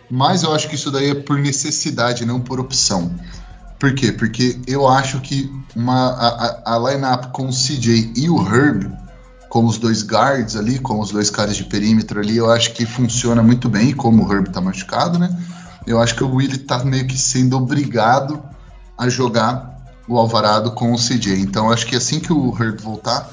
[0.09, 3.13] Mas eu acho que isso daí é por necessidade, não por opção.
[3.79, 4.11] Por quê?
[4.11, 8.91] Porque eu acho que uma, a, a lineup com o CJ e o Herb,
[9.49, 12.85] como os dois guards ali, como os dois caras de perímetro ali, eu acho que
[12.85, 15.29] funciona muito bem, como o Herb tá machucado, né?
[15.85, 18.41] eu acho que o Willie tá meio que sendo obrigado
[18.97, 19.75] a jogar
[20.07, 21.39] o Alvarado com o CJ.
[21.39, 23.29] Então acho que assim que o Herb voltar,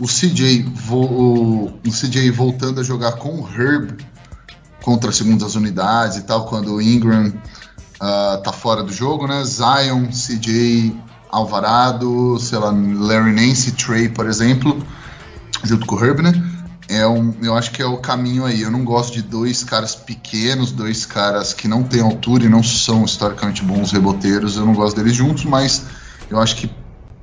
[0.00, 3.96] o CJ, vo, o, CJ voltando a jogar com o Herb
[4.82, 9.44] contra segundas unidades e tal, quando o Ingram uh, tá fora do jogo, né?
[9.44, 10.94] Zion, CJ,
[11.30, 14.84] Alvarado, sei lá, Larry Nance, Trey, por exemplo,
[15.64, 16.32] junto com o Herb, né?
[16.92, 18.60] é um, eu acho que é o caminho aí.
[18.60, 22.62] Eu não gosto de dois caras pequenos, dois caras que não têm altura e não
[22.62, 24.56] são historicamente bons reboteiros.
[24.56, 25.84] Eu não gosto deles juntos, mas
[26.30, 26.70] eu acho que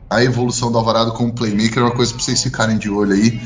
[0.09, 3.39] a evolução do Alvarado como playmaker é uma coisa para vocês ficarem de olho aí.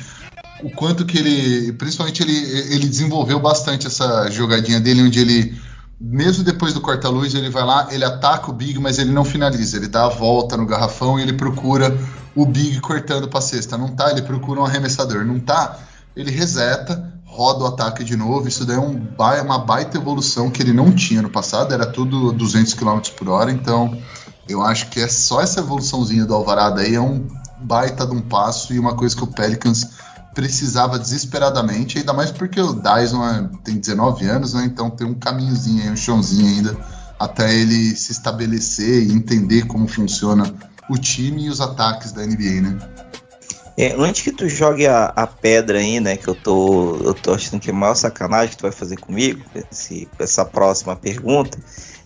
[0.63, 2.34] O quanto que ele, principalmente ele,
[2.73, 5.60] ele desenvolveu bastante essa jogadinha dele, onde ele,
[5.99, 9.76] mesmo depois do corta-luz, ele vai lá, ele ataca o Big, mas ele não finaliza.
[9.76, 11.97] Ele dá a volta no garrafão e ele procura
[12.34, 13.78] o Big cortando para cesta.
[13.78, 15.26] Não tá, ele procura um arremessador.
[15.26, 15.78] Não tá,
[16.15, 18.47] ele reseta, roda o ataque de novo.
[18.47, 19.06] Isso daí é um,
[19.43, 23.52] uma baita evolução que ele não tinha no passado, era tudo 200 km por hora.
[23.52, 23.97] Então,
[24.47, 27.27] eu acho que é só essa evoluçãozinha do Alvarado aí é um
[27.60, 29.88] baita de um passo e uma coisa que o Pelicans
[30.34, 34.63] precisava desesperadamente, ainda mais porque o Dyson é, tem 19 anos, né?
[34.65, 36.77] Então tem um caminhozinho aí, um chãozinho ainda
[37.19, 40.53] até ele se estabelecer e entender como funciona
[40.89, 42.77] o time e os ataques da NBA, né?
[43.77, 46.15] É, antes que tu jogue a, a, pedra aí, né?
[46.17, 48.97] Que eu tô, eu tô achando que é a maior sacanagem que tu vai fazer
[48.97, 51.58] comigo, esse, essa próxima pergunta.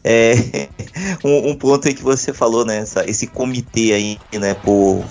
[0.09, 0.69] É,
[1.21, 2.77] um, um, ponto aí que você falou, né?
[2.77, 4.53] Essa, esse comitê aí, né?
[4.53, 5.03] Por,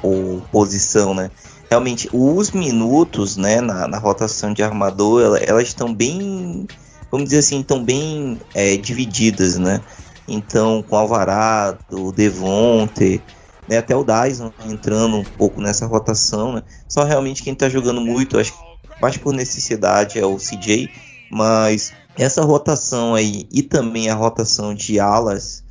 [0.00, 1.28] por posição, né?
[1.68, 3.60] Realmente, os minutos, né?
[3.60, 6.68] Na, na rotação de armador, ela, elas estão bem,
[7.10, 9.80] vamos dizer assim, estão bem é, divididas, né?
[10.28, 13.20] Então, com Alvarado, Devonte
[13.68, 16.62] né, até o Dyson entrando um pouco nessa rotação, né?
[16.88, 20.88] Só realmente quem está jogando muito, acho que mais por necessidade é o CJ,
[21.30, 25.64] mas essa rotação aí e também a rotação de alas,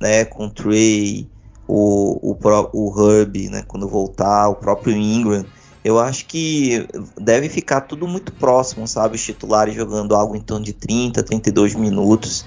[0.00, 1.28] né, com o Trey,
[1.66, 2.38] o, o,
[2.72, 5.44] o Herb, né, quando voltar, o próprio Ingram,
[5.86, 6.84] eu acho que
[7.16, 9.14] deve ficar tudo muito próximo, sabe?
[9.14, 12.44] Os titulares jogando algo em torno de 30, 32 minutos.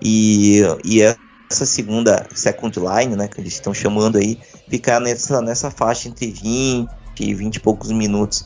[0.00, 4.38] E, e essa segunda second line, né, que eles estão chamando aí,
[4.68, 6.88] ficar nessa, nessa faixa entre 20
[7.18, 8.44] e 20 e poucos minutos,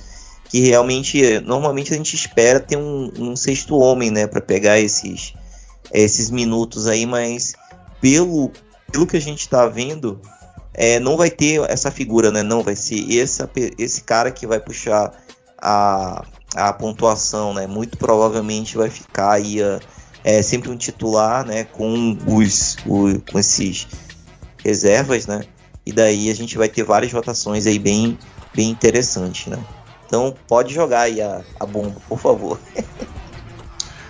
[0.48, 5.34] que realmente, normalmente a gente espera ter um, um sexto homem, né, para pegar esses,
[5.92, 7.54] esses minutos aí, mas
[8.00, 8.50] pelo,
[8.90, 10.20] pelo que a gente está vendo,
[10.72, 13.42] é, não vai ter essa figura, né, não, vai ser esse,
[13.78, 15.12] esse cara que vai puxar
[15.58, 19.62] a, a pontuação, né, muito provavelmente vai ficar aí...
[19.62, 19.80] A,
[20.26, 23.86] é sempre um titular, né, com os, o, com esses
[24.64, 25.44] reservas, né?
[25.86, 28.18] E daí a gente vai ter várias votações aí bem,
[28.52, 29.56] bem interessantes, né?
[30.06, 32.58] Então pode jogar aí a, a bomba, por favor.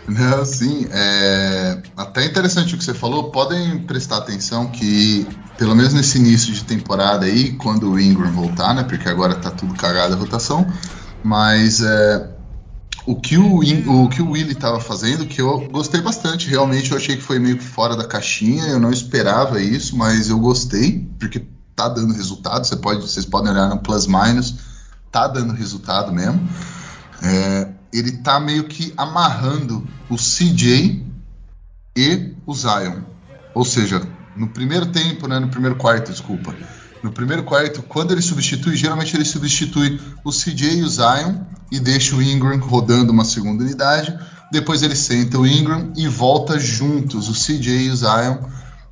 [0.09, 3.31] Não, sim, é até interessante o que você falou.
[3.31, 5.27] Podem prestar atenção que,
[5.59, 8.85] pelo menos nesse início de temporada aí, quando o Ingram voltar, né?
[8.85, 10.65] Porque agora tá tudo cagado a votação,
[11.25, 12.31] mas é,
[13.05, 13.59] o que o,
[14.05, 17.41] o que o Willie estava fazendo, que eu gostei bastante, realmente eu achei que foi
[17.41, 22.65] meio fora da caixinha, eu não esperava isso, mas eu gostei, porque tá dando resultado,
[22.65, 24.55] você pode, vocês podem olhar no plus minus,
[25.11, 26.49] tá dando resultado mesmo.
[27.23, 31.05] É, ele tá meio que amarrando o CJ
[31.97, 33.01] e o Zion.
[33.55, 36.55] Ou seja, no primeiro tempo, né, no primeiro quarto, desculpa.
[37.03, 41.41] No primeiro quarto, quando ele substitui, geralmente ele substitui o CJ e o Zion
[41.71, 44.17] e deixa o Ingram rodando uma segunda unidade.
[44.53, 48.39] Depois ele senta o Ingram e volta juntos, o CJ e o Zion,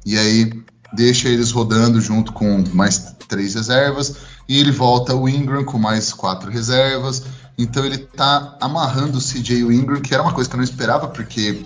[0.05, 4.16] e aí deixa eles rodando junto com mais três reservas.
[4.48, 7.24] E ele volta o Ingram com mais quatro reservas.
[7.57, 11.09] Então ele tá amarrando o CJ Ingram, que era uma coisa que eu não esperava,
[11.09, 11.64] porque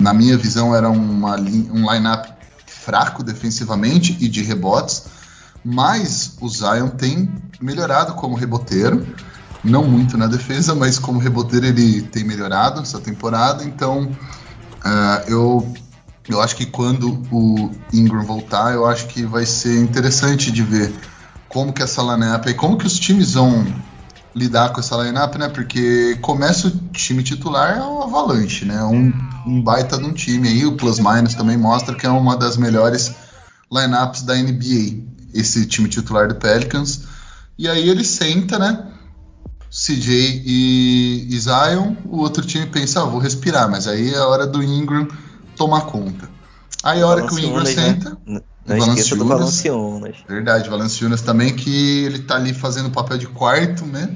[0.00, 2.36] na minha visão era uma, um lineup
[2.66, 5.04] fraco defensivamente e de rebotes,
[5.64, 7.28] mas o Zion tem
[7.60, 9.06] melhorado como reboteiro.
[9.64, 13.64] Não muito na defesa, mas como reboteiro ele tem melhorado essa temporada.
[13.64, 15.74] Então uh, eu,
[16.28, 20.92] eu acho que quando o Ingram voltar, eu acho que vai ser interessante de ver
[21.48, 23.64] como que essa lineup e como que os times vão
[24.34, 25.48] lidar com essa lineup, né?
[25.48, 28.82] Porque começa o time titular é o Avalanche, né?
[28.82, 29.12] Um,
[29.46, 32.56] um baita de um time aí, o Plus Minus também mostra que é uma das
[32.56, 33.14] melhores
[33.72, 37.04] lineups da NBA, esse time titular do Pelicans.
[37.58, 38.92] E aí ele senta, né?
[39.70, 44.26] CJ e, e Zion, o outro time pensa, ah, vou respirar, mas aí é a
[44.26, 45.08] hora do Ingram
[45.56, 46.28] tomar conta.
[46.82, 48.16] Aí a hora que o Ingram senta.
[48.26, 48.40] Né?
[48.66, 50.16] Não esqueça do Valanciunas.
[50.28, 54.14] Verdade, Valanciunas também, que ele tá ali fazendo papel de quarto, né?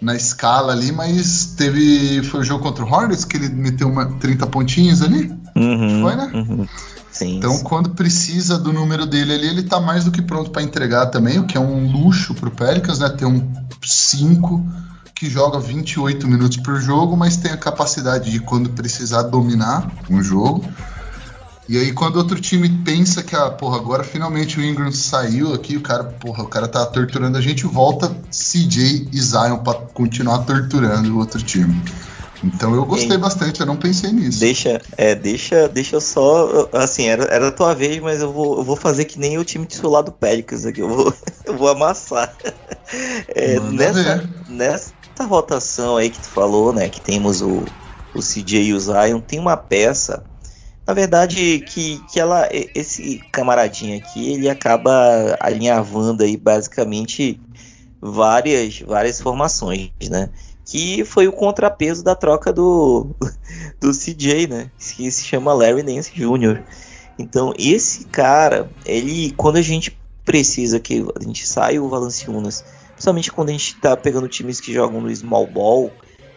[0.00, 2.22] Na escala ali, mas teve.
[2.24, 5.32] Foi o jogo contra o Hornets que ele meteu uma, 30 pontinhos ali?
[5.56, 6.30] Uhum, foi, né?
[6.34, 6.68] Uhum.
[7.10, 7.64] Sim, então, sim.
[7.64, 11.38] quando precisa do número dele ali, ele tá mais do que pronto para entregar também,
[11.38, 13.08] o que é um luxo pro Pelicans, né?
[13.08, 13.50] Ter um
[13.82, 14.66] 5
[15.16, 20.22] que joga 28 minutos por jogo, mas tem a capacidade de, quando precisar, dominar um
[20.22, 20.62] jogo.
[21.66, 25.76] E aí quando outro time pensa que, ah, porra, agora finalmente o Ingram saiu aqui,
[25.76, 30.40] o cara, porra, o cara tá torturando a gente, volta CJ e Zion pra continuar
[30.40, 31.82] torturando o outro time.
[32.46, 34.40] Então eu gostei Ei, bastante, eu não pensei nisso.
[34.40, 38.58] Deixa, é, deixa, deixa eu só, assim, era, era a tua vez, mas eu vou,
[38.58, 41.12] eu vou fazer que nem o time titular do Pelicans aqui, eu vou,
[41.44, 42.34] eu vou amassar.
[43.34, 47.64] É, nessa, nessa rotação aí que tu falou, né, que temos o,
[48.14, 50.24] o CJ e o Zion, tem uma peça
[50.86, 57.40] na verdade, que, que ela, esse camaradinho aqui, ele acaba alinhavando aí basicamente
[58.00, 60.30] várias, várias formações, né?
[60.66, 63.14] Que foi o contrapeso da troca do,
[63.80, 64.70] do CJ, né?
[64.78, 66.62] Que se chama Larry Nance Jr.
[67.18, 73.32] Então, esse cara, ele, quando a gente precisa que a gente saia o Valanciunas, principalmente
[73.32, 75.92] quando a gente tá pegando times que jogam no small ball,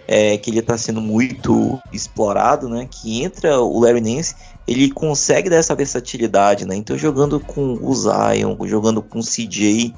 [0.07, 2.87] é, que ele está sendo muito explorado, né?
[2.89, 4.35] Que entra o Larry Nance,
[4.67, 6.75] ele consegue dar essa versatilidade, né?
[6.75, 9.93] Então jogando com o Zion, jogando com o CJ,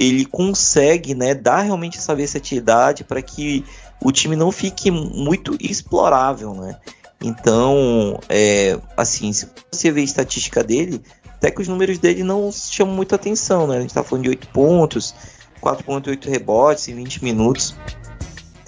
[0.00, 3.62] ele consegue, né, dar realmente essa versatilidade para que
[4.02, 6.78] o time não fique muito explorável, né?
[7.22, 12.50] Então, é, assim, se você vê a estatística dele, até que os números dele não
[12.50, 13.76] chamam muita atenção, né?
[13.76, 15.14] A gente está falando de 8 pontos,
[15.60, 17.76] 4.8 rebotes em 20 minutos,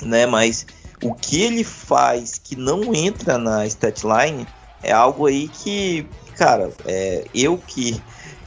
[0.02, 0.26] né?
[0.26, 0.66] Mas
[1.02, 4.46] o que ele faz que não entra na statline
[4.82, 8.02] é algo aí que, cara, é, eu que,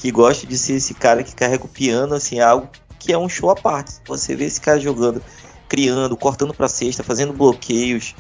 [0.05, 3.17] que gosto de ser esse cara que carrega o piano, assim, é algo que é
[3.17, 3.95] um show à parte.
[4.05, 5.19] Você vê esse cara jogando,
[5.67, 8.13] criando, cortando para cesta, fazendo bloqueios,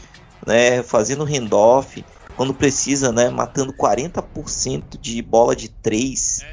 [0.47, 2.03] né, fazendo handoff,
[2.35, 6.43] quando precisa, né, matando 40% de bola de 3,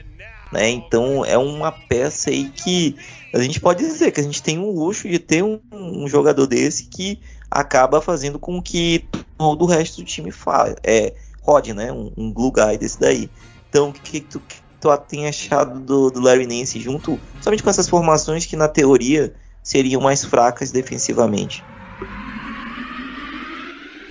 [0.53, 0.68] né?
[0.68, 2.95] Então é uma peça aí que
[3.33, 6.47] a gente pode dizer que a gente tem um luxo de ter um, um jogador
[6.47, 7.18] desse que
[7.51, 11.90] acaba fazendo com que todo o resto do time fa é, rode, né?
[11.90, 13.31] Um, um glue guy desse daí.
[13.73, 14.42] Então, o que, que, tu,
[14.83, 19.33] tu tem achado do, do Larry Nance junto, somente com essas formações que na teoria
[19.62, 21.64] seriam mais fracas defensivamente?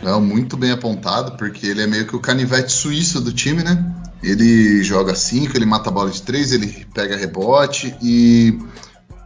[0.01, 3.93] Não, muito bem apontado, porque ele é meio que o canivete suíço do time, né?
[4.23, 8.57] Ele joga 5, ele mata a bola de 3, ele pega rebote e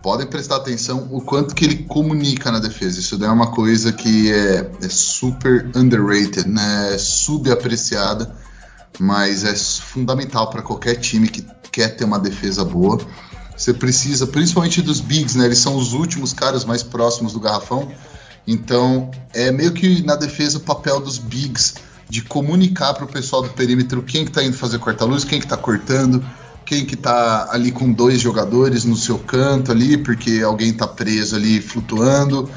[0.01, 2.99] podem prestar atenção o quanto que ele comunica na defesa.
[2.99, 6.97] Isso é uma coisa que é, é super underrated, né?
[6.97, 8.35] Subapreciada,
[8.99, 12.99] mas é fundamental para qualquer time que quer ter uma defesa boa.
[13.55, 15.45] Você precisa, principalmente dos bigs, né?
[15.45, 17.91] Eles são os últimos caras mais próximos do garrafão.
[18.47, 21.75] Então, é meio que na defesa o papel dos bigs
[22.09, 25.45] de comunicar para o pessoal do perímetro quem que está indo fazer corta-luz, quem que
[25.45, 26.23] está cortando,
[26.65, 31.35] quem que tá ali com dois jogadores no seu canto ali, porque alguém tá preso
[31.35, 32.49] ali flutuando.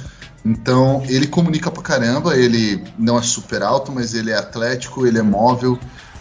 [0.45, 5.19] Então, ele comunica pra caramba, ele não é super alto, mas ele é atlético, ele
[5.19, 5.79] é móvel,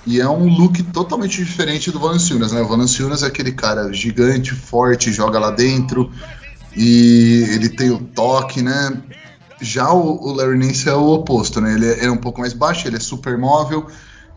[0.07, 2.61] e é um look totalmente diferente do Valanciunas, né?
[2.61, 6.09] O Valanciunas é aquele cara gigante, forte, joga lá dentro,
[6.73, 9.03] e ele tem o toque, né?
[9.59, 11.73] Já o, Larry Nance é o oposto, né?
[11.73, 13.85] Ele é, é um pouco mais baixo, ele é super móvel,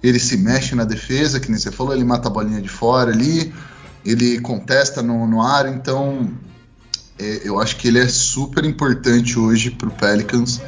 [0.02, 3.12] ele se mexe na defesa, que nem você falou, ele mata a bolinha de fora
[3.12, 3.54] ali,
[4.04, 6.32] ele contesta no, no ar, então
[7.16, 10.60] é, eu acho que ele é super importante hoje para o Pelicans,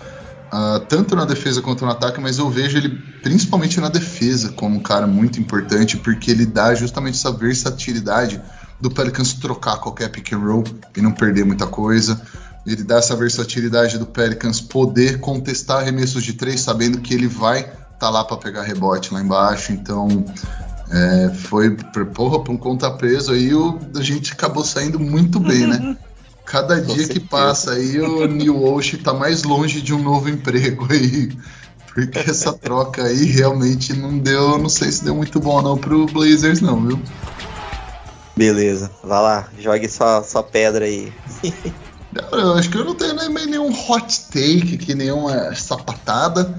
[0.53, 2.91] uh, tanto na defesa quanto no ataque, mas eu vejo ele
[3.23, 8.41] principalmente na defesa como um cara muito importante, porque ele dá justamente essa versatilidade
[8.81, 10.65] do Pelicans trocar qualquer pick and roll
[10.97, 12.21] e não perder muita coisa.
[12.67, 17.71] Ele dá essa versatilidade do Pelicans poder contestar arremessos de três, sabendo que ele vai
[17.99, 20.25] tá lá para pegar rebote lá embaixo, então
[20.93, 21.75] É, foi,
[22.15, 25.97] porra, pra um conta preso aí, o, a gente acabou saindo muito bem, né?
[26.53, 30.87] Cada dia que passa aí, o New Walsh tá mais longe de um novo emprego
[30.93, 31.33] aí.
[31.87, 36.05] Porque essa troca aí realmente não deu, não sei se deu muito bom não pro
[36.05, 37.01] Blazers não, viu?
[38.37, 41.11] Beleza, vai lá, jogue só, só pedra aí.
[42.33, 46.55] eu acho que eu não tenho nem nenhum hot take aqui, nenhuma sapatada.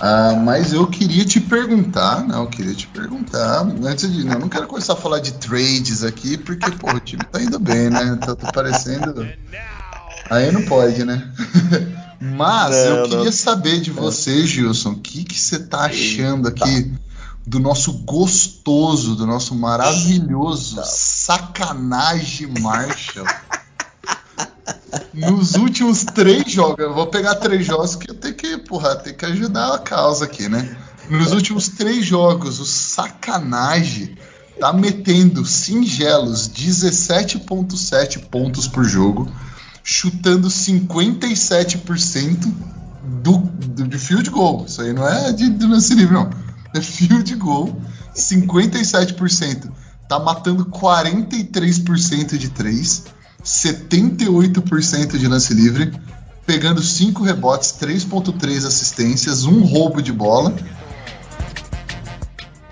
[0.00, 4.48] Ah, mas eu queria te perguntar, não, eu queria te perguntar, antes de, não, não
[4.48, 8.16] quero começar a falar de trades aqui, porque, pô, o time tá indo bem, né?
[8.18, 9.28] Tá, tá parecendo.
[10.30, 11.30] Aí não pode, né?
[12.18, 13.32] Mas não, eu queria não.
[13.32, 16.92] saber de você, Gilson, o que, você tá achando aqui
[17.46, 23.26] do nosso gostoso, do nosso maravilhoso sacanagem Marshall?
[25.14, 28.39] Nos últimos três jogos, eu vou pegar três jogos que eu tenho que,
[28.70, 30.76] porra, tem que ajudar a causa aqui, né?
[31.10, 34.16] Nos últimos três jogos, o sacanagem
[34.60, 39.28] tá metendo singelos 17,7 pontos por jogo,
[39.82, 42.54] chutando 57%
[43.22, 44.64] do, do, de field goal.
[44.68, 46.30] Isso aí não é de, de lance livre, não.
[46.72, 47.76] É field goal,
[48.14, 49.68] 57%.
[50.08, 53.04] Tá matando 43% de 3
[53.42, 55.90] 78% de lance livre,
[56.46, 60.54] pegando 5 rebotes, 3.3 assistências, um roubo de bola.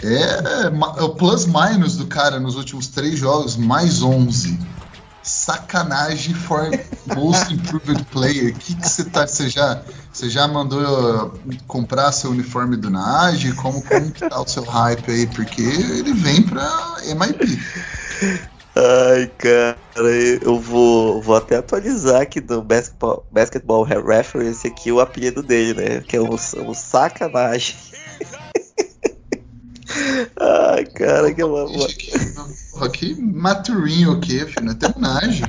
[0.03, 4.59] É, é o plus minus do cara nos últimos três jogos, mais 11.
[5.23, 6.71] Sacanagem for
[7.15, 8.55] most improved player.
[8.55, 9.27] O que você tá.
[9.27, 9.83] Você já,
[10.23, 13.53] já mandou comprar seu uniforme do Nage?
[13.53, 15.27] Como, como que tá o seu hype aí?
[15.27, 17.61] Porque ele vem pra MIP.
[18.81, 19.77] Ai, cara,
[20.41, 26.01] eu vou, vou até atualizar aqui do Basketball, basketball Reference aqui o apelido dele, né?
[26.01, 26.39] Que é o
[26.75, 27.75] sacanagem.
[30.39, 31.67] Ai, cara, que uma.
[32.85, 35.43] Aqui, maturinho aqui, filho, não é terminagem.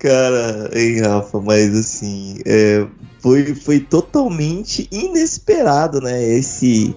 [0.00, 2.84] Cara, hein, Rafa, mas assim, é,
[3.20, 6.20] foi, foi totalmente inesperado, né?
[6.22, 6.96] Esse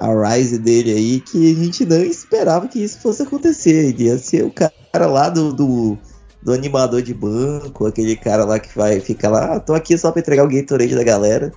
[0.00, 3.90] a rise dele aí, que a gente não esperava que isso fosse acontecer.
[3.90, 5.98] Ele ia ser o cara lá do, do,
[6.42, 10.10] do animador de banco, aquele cara lá que vai ficar lá, ah, tô aqui só
[10.10, 11.52] pra entregar o Gatorade da galera.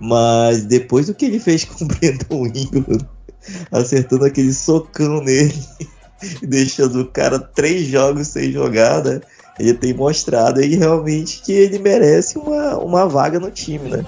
[0.00, 2.98] Mas depois do que ele fez com o Brandon Ingram,
[3.70, 5.54] acertando aquele socão nele,
[6.42, 9.22] deixando o cara três jogos sem jogada,
[9.58, 14.04] ele tem mostrado aí realmente que ele merece uma, uma vaga no time, né?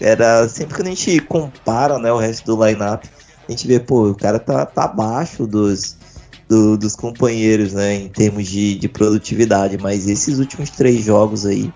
[0.00, 3.04] Era sempre que a gente compara né, o resto do lineup,
[3.46, 5.96] a gente vê, pô, o cara tá, tá abaixo dos,
[6.48, 11.72] do, dos companheiros, né, em termos de, de produtividade, mas esses últimos três jogos aí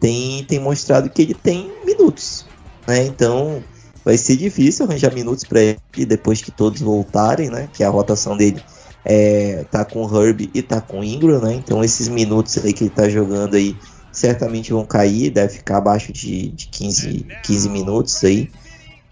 [0.00, 2.46] tem, tem mostrado que ele tem minutos,
[2.86, 3.62] né, então
[4.04, 8.36] vai ser difícil arranjar minutos para ele depois que todos voltarem, né, que a rotação
[8.36, 8.62] dele
[9.04, 12.72] é, tá com o Herb e tá com o Ingram, né, então esses minutos aí
[12.72, 13.76] que ele tá jogando aí
[14.16, 18.50] certamente vão cair, deve ficar abaixo de, de 15, 15 minutos aí.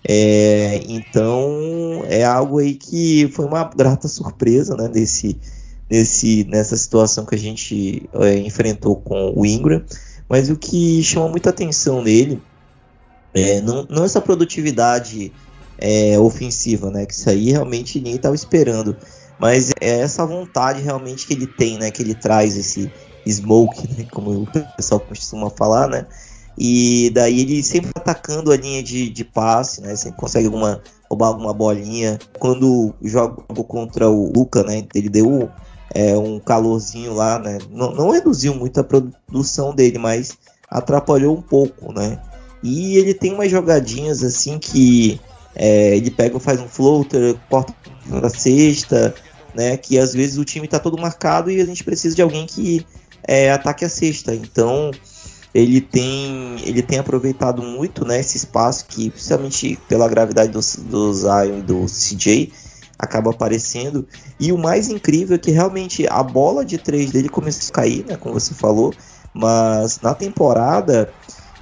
[0.07, 5.39] É, então é algo aí que foi uma grata surpresa né, desse,
[5.89, 9.85] desse, nessa situação que a gente é, enfrentou com o Ingram.
[10.27, 12.41] Mas o que chama muita atenção nele
[13.35, 15.31] é, não, não essa produtividade
[15.77, 17.05] é, ofensiva, né?
[17.05, 18.97] Que isso aí realmente ninguém estava esperando.
[19.39, 21.91] Mas é essa vontade realmente que ele tem, né?
[21.91, 22.91] Que ele traz esse,
[23.27, 24.47] smoke, né, como o
[24.77, 26.07] pessoal costuma falar, né?
[26.57, 29.97] E daí ele sempre atacando a linha de, de passe, né?
[29.97, 32.19] Sempre consegue alguma, roubar alguma bolinha.
[32.39, 34.87] Quando joga contra o Luca, né?
[34.95, 35.51] Ele deu
[35.93, 37.59] é, um calorzinho lá, né?
[37.71, 40.39] Não, não reduziu muito a produção dele, mas
[40.71, 42.21] atrapalhou um pouco, né?
[42.63, 45.21] E ele tem umas jogadinhas assim que
[45.55, 47.75] é, ele pega, faz um floater, corta
[48.09, 49.15] para cesta,
[49.55, 49.77] né?
[49.77, 52.87] Que às vezes o time está todo marcado e a gente precisa de alguém que
[53.27, 54.35] é, ataque a cesta.
[54.35, 54.91] Então
[55.55, 60.61] ele tem ele tem aproveitado muito né, esse espaço que, principalmente pela gravidade do,
[60.91, 62.53] do Zion e do CJ,
[62.99, 64.07] acaba aparecendo.
[64.39, 68.05] E o mais incrível é que realmente a bola de três dele começou a cair,
[68.05, 68.93] né, como você falou,
[69.33, 71.13] mas na temporada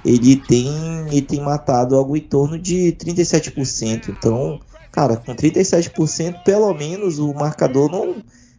[0.05, 0.67] ele tem,
[1.07, 4.09] ele tem matado algo em torno de 37%.
[4.09, 4.59] Então,
[4.91, 8.15] cara, com 37%, pelo menos o marcador não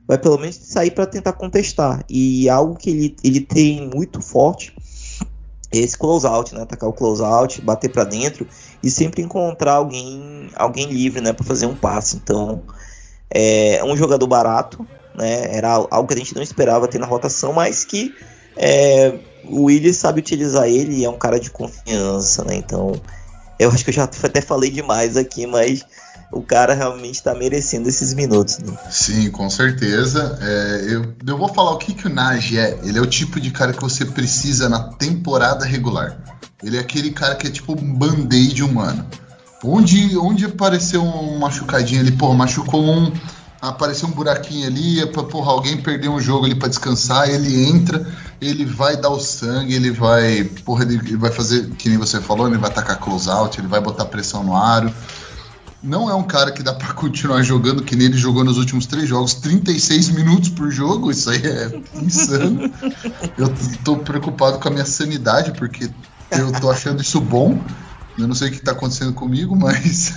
[0.07, 2.05] vai pelo menos sair para tentar contestar.
[2.09, 4.75] E algo que ele, ele tem muito forte
[5.73, 6.63] é esse close out, né?
[6.63, 8.47] Atacar o close out, bater para dentro
[8.83, 12.17] e sempre encontrar alguém, alguém livre, né, para fazer um passe.
[12.17, 12.63] Então,
[13.31, 15.57] é um jogador barato, né?
[15.57, 18.15] Era algo que a gente não esperava ter na rotação, mas que
[18.57, 22.55] é, o Willis sabe utilizar ele é um cara de confiança, né?
[22.55, 22.93] Então,
[23.59, 25.85] eu acho que eu já até falei demais aqui, mas
[26.35, 28.59] o cara realmente está merecendo esses minutos.
[28.59, 28.77] Né?
[28.91, 30.37] Sim, com certeza.
[30.41, 32.79] É, eu, eu vou falar o que, que o Naj é.
[32.83, 36.19] Ele é o tipo de cara que você precisa na temporada regular.
[36.63, 39.07] Ele é aquele cara que é tipo um band-aid humano.
[39.63, 43.13] Onde, onde apareceu um machucadinho ali, pô, machucou um.
[43.63, 47.65] Apareceu um buraquinho ali, é pra, porra, alguém perdeu um jogo ali para descansar, ele
[47.65, 48.07] entra,
[48.39, 50.45] ele vai dar o sangue, ele vai.
[50.67, 54.05] Porra, ele, vai fazer, que nem você falou, ele vai atacar close-out, ele vai botar
[54.05, 54.93] pressão no aro
[55.85, 58.87] não é um cara que dá para continuar jogando que nem ele jogou nos últimos
[58.87, 62.73] três jogos, 36 minutos por jogo, isso aí é insano.
[63.37, 63.55] eu
[63.85, 65.91] tô preocupado com a minha sanidade, porque
[66.31, 67.61] eu tô achando isso bom.
[68.19, 70.15] Eu não sei o que tá acontecendo comigo, mas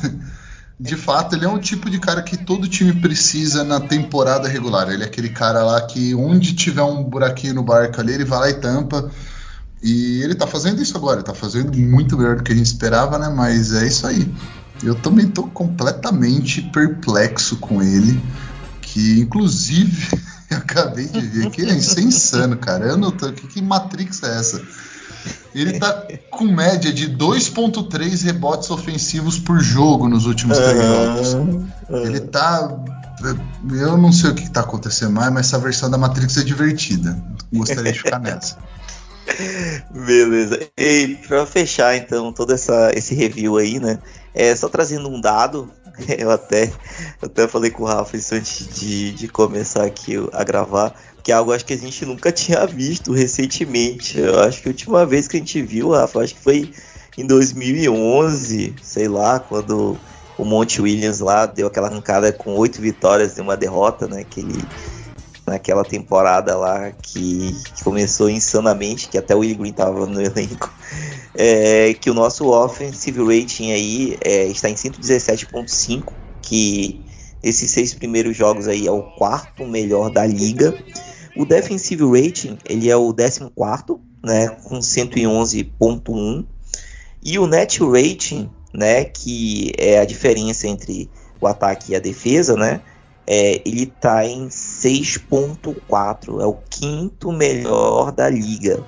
[0.79, 4.89] de fato ele é um tipo de cara que todo time precisa na temporada regular.
[4.89, 8.39] Ele é aquele cara lá que onde tiver um buraquinho no barco ali, ele vai
[8.39, 9.11] lá e tampa.
[9.83, 12.65] E ele tá fazendo isso agora, ele tá fazendo muito melhor do que a gente
[12.65, 13.29] esperava, né?
[13.29, 14.31] Mas é isso aí.
[14.83, 18.21] Eu também tô completamente perplexo com ele,
[18.81, 20.19] que inclusive
[20.49, 22.85] eu acabei de ver que isso é insano, cara.
[22.85, 24.61] Eu não tô, que, que Matrix é essa?
[25.53, 31.35] Ele tá com média de 2.3 rebotes ofensivos por jogo nos últimos três jogos.
[31.89, 32.77] Ele tá
[33.71, 37.17] eu não sei o que tá acontecendo mais, mas essa versão da Matrix é divertida.
[37.51, 38.57] Gostaria de ficar nessa.
[39.91, 40.59] Beleza.
[40.77, 43.99] E pra fechar então todo essa, esse review aí, né?
[44.39, 45.71] É, só trazendo um dado,
[46.15, 46.65] eu até,
[47.19, 51.31] eu até falei com o Rafa isso antes de, de começar aqui a gravar, que
[51.31, 54.19] é algo acho que a gente nunca tinha visto recentemente.
[54.19, 56.71] Eu acho que a última vez que a gente viu, Rafa, acho que foi
[57.17, 59.97] em 2011, sei lá, quando
[60.37, 64.23] o Monte Williams lá deu aquela arrancada com oito vitórias e uma derrota, né?
[64.23, 64.63] Que ele
[65.47, 70.71] naquela temporada lá que, que, começou insanamente, que até o Green estava no elenco,
[71.33, 77.01] é, que o nosso offensive rating aí é, está em 117.5, que
[77.41, 80.77] esses seis primeiros jogos aí é o quarto melhor da liga.
[81.35, 83.51] O defensive rating ele é o 14
[84.23, 86.45] né, com 111.1
[87.23, 92.55] e o net rating, né, que é a diferença entre o ataque e a defesa,
[92.55, 92.81] né,
[93.27, 98.81] é, ele está em 6.4, é o quinto melhor da liga.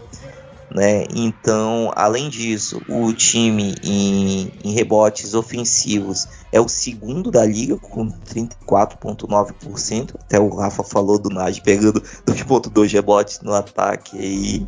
[0.71, 1.05] Né?
[1.15, 8.07] Então, além disso, o time em, em, rebotes ofensivos é o segundo da liga, com
[8.07, 10.13] 34,9%.
[10.21, 14.15] Até o Rafa falou do Naj pegando 2,2 rebotes no ataque.
[14.19, 14.63] Aí.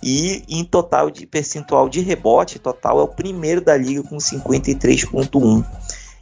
[0.00, 5.66] E em total de percentual de rebote, total é o primeiro da liga com 53,1%.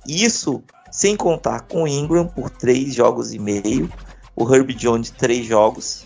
[0.06, 0.62] Isso
[0.98, 3.88] sem contar com o Ingram por 3 jogos e meio,
[4.34, 6.04] o Herb Jones 3 jogos,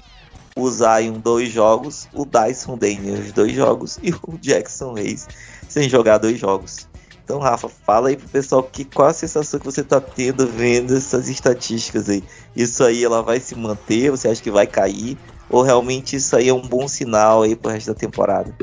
[0.54, 5.26] o Zion 2 jogos, o Dyson Daniels 2 jogos e o Jackson Reis
[5.66, 6.86] sem jogar 2 jogos.
[7.24, 10.94] Então, Rafa, fala aí pro pessoal que qual a sensação que você tá tendo vendo
[10.94, 12.22] essas estatísticas aí.
[12.54, 14.10] Isso aí ela vai se manter?
[14.10, 15.16] Você acha que vai cair?
[15.48, 18.54] Ou realmente isso aí é um bom sinal aí pro resto da temporada?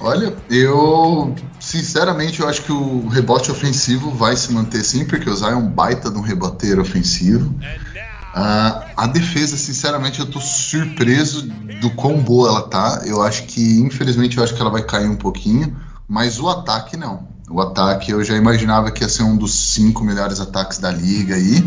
[0.00, 1.34] Olha, eu
[1.68, 5.54] sinceramente eu acho que o rebote ofensivo vai se manter sim, porque o Zion é
[5.54, 7.50] um baita de um reboteiro ofensivo.
[7.50, 13.02] Uh, a defesa, sinceramente, eu tô surpreso do quão boa ela tá.
[13.04, 15.76] Eu acho que, infelizmente, eu acho que ela vai cair um pouquinho,
[16.08, 17.28] mas o ataque não.
[17.50, 21.34] O ataque eu já imaginava que ia ser um dos cinco melhores ataques da liga
[21.34, 21.62] aí.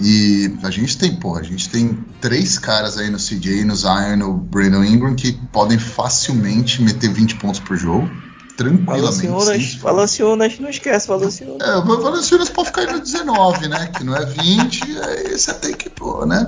[0.00, 4.16] E a gente tem, porra, a gente tem três caras aí no CJ, no Zion,
[4.16, 8.10] no Brandon Ingram que podem facilmente meter 20 pontos por jogo.
[8.58, 9.78] Tranquilamente.
[9.78, 11.66] Valanciunas, não esquece, Valanciunas.
[11.66, 13.86] É, o Valanciunas pode ficar aí no 19, né?
[13.86, 16.44] Que não é 20, aí você tem que pôr, né?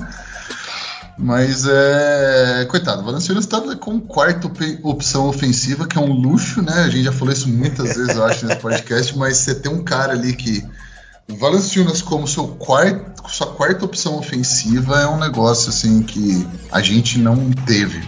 [1.17, 2.67] Mas é.
[2.69, 4.51] Coitado, o Valanciunas está com quarta
[4.83, 6.83] opção ofensiva, que é um luxo, né?
[6.83, 9.85] A gente já falou isso muitas vezes, eu acho, nesse podcast, mas você tem um
[9.85, 10.67] cara ali que
[11.29, 17.21] Valanciunas como seu quarto, sua quarta opção ofensiva é um negócio assim que a gente
[17.21, 18.03] não teve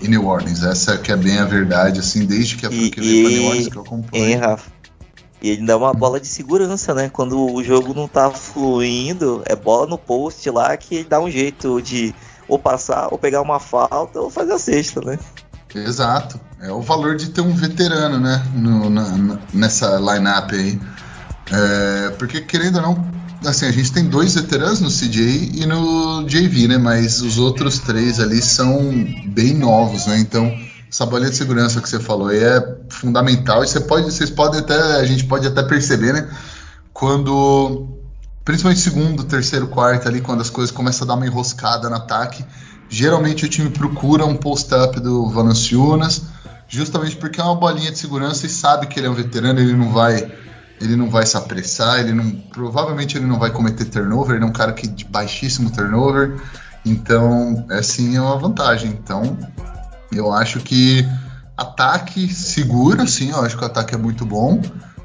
[0.00, 0.62] em New Orleans.
[0.62, 3.68] Essa que é bem a verdade, assim, desde que a franquia veio pra New Orleans
[3.68, 4.40] que eu acompanho.
[4.40, 4.70] Rafa?
[5.42, 7.10] E ele dá uma bola de segurança, né?
[7.10, 11.30] Quando o jogo não tá fluindo, é bola no post lá que ele dá um
[11.30, 12.14] jeito de
[12.48, 15.18] ou passar, ou pegar uma falta, ou fazer a cesta, né?
[15.74, 16.40] Exato.
[16.60, 18.42] É o valor de ter um veterano, né?
[18.54, 20.80] No, na, nessa lineup aí.
[21.52, 23.10] É, porque, querendo ou não,
[23.44, 26.78] assim, a gente tem dois veteranos no CJ e no JV, né?
[26.78, 28.78] Mas os outros três ali são
[29.26, 30.18] bem novos, né?
[30.18, 30.52] Então,
[30.90, 34.60] essa bolinha de segurança que você falou aí é fundamental e você pode, vocês podem
[34.60, 36.28] até, a gente pode até perceber, né?
[36.92, 37.88] Quando,
[38.44, 42.44] principalmente segundo, terceiro, quarto ali, quando as coisas começam a dar uma enroscada no ataque,
[42.88, 46.22] geralmente o time procura um post-up do Valanciunas
[46.68, 49.74] justamente porque é uma bolinha de segurança e sabe que ele é um veterano, ele
[49.74, 50.30] não vai
[50.80, 54.48] ele não vai se apressar, ele não provavelmente ele não vai cometer turnover, ele é
[54.48, 56.36] um cara que de baixíssimo turnover.
[56.84, 58.90] Então, assim é uma vantagem.
[58.90, 59.36] Então,
[60.12, 61.06] eu acho que
[61.56, 64.60] ataque segura, sim, eu acho que o ataque é muito bom.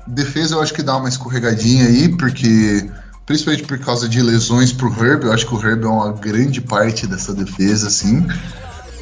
[0.06, 2.90] Defesa eu acho que dá uma escorregadinha aí, porque
[3.26, 6.60] principalmente por causa de lesões pro Herb, eu acho que o Herb é uma grande
[6.60, 8.28] parte dessa defesa, assim.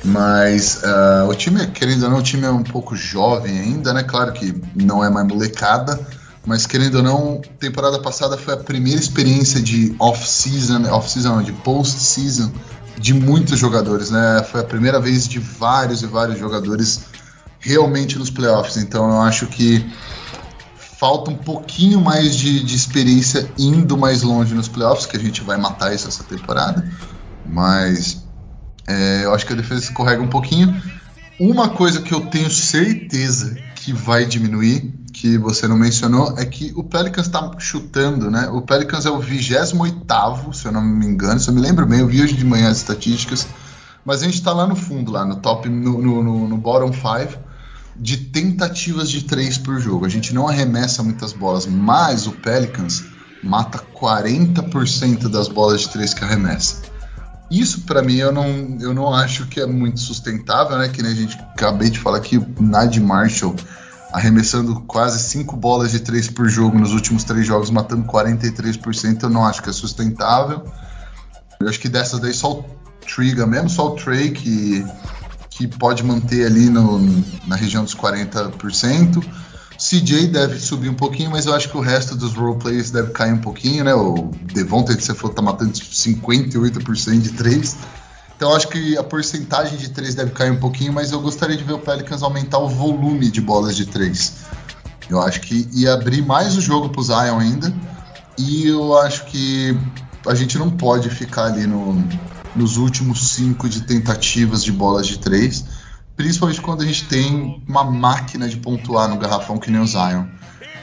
[0.05, 4.03] Mas uh, o time, querendo ou não, o time é um pouco jovem ainda, né?
[4.03, 5.99] Claro que não é mais molecada,
[6.49, 12.51] mas querendo ou não, temporada passada foi a primeira experiência de off-season, off-season de post-season
[12.97, 14.43] de muitos jogadores, né?
[14.51, 17.01] Foi a primeira vez de vários e vários jogadores
[17.59, 18.77] realmente nos playoffs.
[18.77, 19.85] Então eu acho que
[20.97, 25.43] falta um pouquinho mais de, de experiência indo mais longe nos playoffs, que a gente
[25.43, 26.83] vai matar isso essa temporada.
[27.45, 28.23] Mas
[28.87, 30.81] é, eu acho que a defesa escorrega um pouquinho.
[31.39, 36.71] Uma coisa que eu tenho certeza que vai diminuir, que você não mencionou, é que
[36.77, 38.47] o Pelicans está chutando, né?
[38.47, 41.99] O Pelicans é o 28, se eu não me engano, se eu me lembro bem,
[41.99, 43.45] eu vi hoje de manhã as estatísticas,
[44.05, 46.93] mas a gente está lá no fundo, lá no top, no, no, no, no bottom
[46.93, 47.37] 5
[47.97, 50.05] de tentativas de três por jogo.
[50.05, 53.03] A gente não arremessa muitas bolas, mas o Pelicans
[53.43, 56.81] mata 40% das bolas de três que arremessa.
[57.51, 60.87] Isso para mim eu não, eu não acho que é muito sustentável, né?
[60.87, 63.53] Que nem a gente acabei de falar aqui, o Nad Marshall
[64.11, 69.29] arremessando quase cinco bolas de três por jogo nos últimos três jogos, matando 43%, eu
[69.29, 70.63] não acho que é sustentável.
[71.59, 72.65] Eu acho que dessas daí só o
[73.01, 74.85] Triga mesmo, só o Trey que,
[75.49, 76.99] que pode manter ali no,
[77.47, 79.23] na região dos 40%.
[79.77, 83.33] CJ deve subir um pouquinho, mas eu acho que o resto dos roleplayers deve cair
[83.33, 83.93] um pouquinho, né?
[83.93, 87.77] O Devonta de Cefoto tá matando 58% de 3.
[88.39, 91.63] Então acho que a porcentagem de 3 deve cair um pouquinho, mas eu gostaria de
[91.65, 94.33] ver o Pelicans aumentar o volume de bolas de 3.
[95.09, 97.75] Eu acho que ia abrir mais o jogo pro Zion ainda.
[98.37, 99.77] E eu acho que
[100.25, 102.01] a gente não pode ficar ali no,
[102.55, 105.65] nos últimos 5 de tentativas de bolas de 3
[106.15, 110.25] principalmente quando a gente tem uma máquina de pontuar no garrafão que nem o Zion.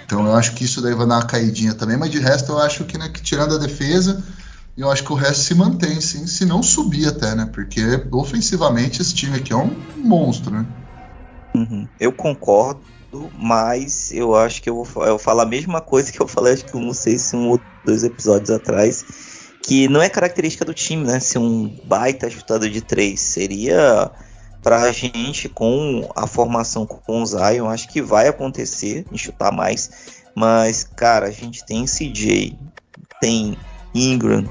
[0.06, 2.58] Então eu acho que isso daí vai dar uma caidinha também, mas de resto eu
[2.58, 4.22] acho que, né, que tirando a defesa,
[4.76, 7.48] eu acho que o resto se mantém, sim, se não subir até, né?
[7.52, 7.80] Porque
[8.12, 10.66] ofensivamente esse time aqui é um monstro, né?
[11.54, 11.88] Uhum.
[11.98, 12.82] Eu concordo,
[13.38, 16.66] mas eu acho que eu vou, eu falar a mesma coisa que eu falei, acho
[16.66, 19.04] que não sei se um ou dois episódios atrás,
[19.62, 21.20] que não é característica do time, né?
[21.20, 23.20] Ser um baita chutador de três.
[23.20, 24.10] Seria
[24.62, 29.90] pra gente, com a formação com o Zion, acho que vai acontecer em chutar mais.
[30.34, 32.58] Mas, cara, a gente tem CJ,
[33.20, 33.56] tem
[33.96, 34.44] Ingram,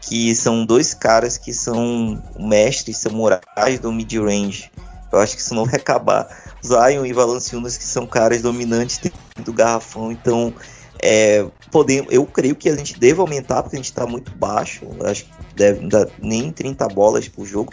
[0.00, 4.70] que são dois caras que são mestres samurais do mid-range.
[5.12, 6.28] Eu acho que isso não vai acabar.
[6.64, 9.00] Zion e Valanciunas, que são caras dominantes
[9.44, 10.12] do garrafão.
[10.12, 10.52] Então,
[11.00, 14.86] é, podemos, eu creio que a gente deve aumentar, porque a gente está muito baixo.
[15.04, 17.72] Acho que deve dar nem 30 bolas por jogo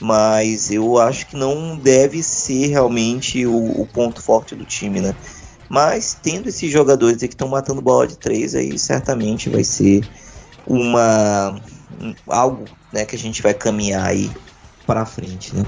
[0.00, 5.14] mas eu acho que não deve ser realmente o, o ponto forte do time, né?
[5.68, 10.06] Mas tendo esses jogadores que estão matando bola de três, aí certamente vai ser
[10.66, 11.60] uma
[12.28, 14.30] algo né, que a gente vai caminhar aí
[14.86, 15.64] para frente, né?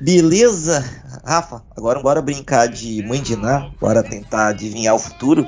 [0.00, 0.84] Beleza,
[1.24, 1.62] Rafa.
[1.76, 5.46] Agora bora brincar de mãe de Ná, bora tentar adivinhar o futuro.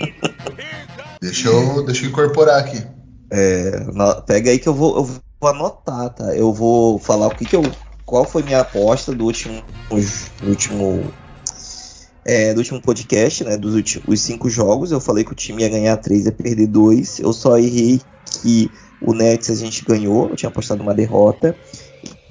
[1.20, 2.84] deixa eu, deixa eu incorporar aqui.
[3.30, 3.86] É,
[4.26, 6.34] pega aí que eu vou, eu vou anotar, tá?
[6.34, 7.62] Eu vou falar o que, que eu.
[8.04, 9.62] Qual foi minha aposta do último.
[10.40, 11.12] Do último.
[12.24, 13.56] É, do último podcast, né?
[13.56, 14.90] Dos últimos cinco jogos.
[14.90, 17.18] Eu falei que o time ia ganhar três e perder dois.
[17.18, 18.00] Eu só errei
[18.42, 18.70] que
[19.00, 20.30] o Nets a gente ganhou.
[20.30, 21.54] Eu tinha apostado uma derrota.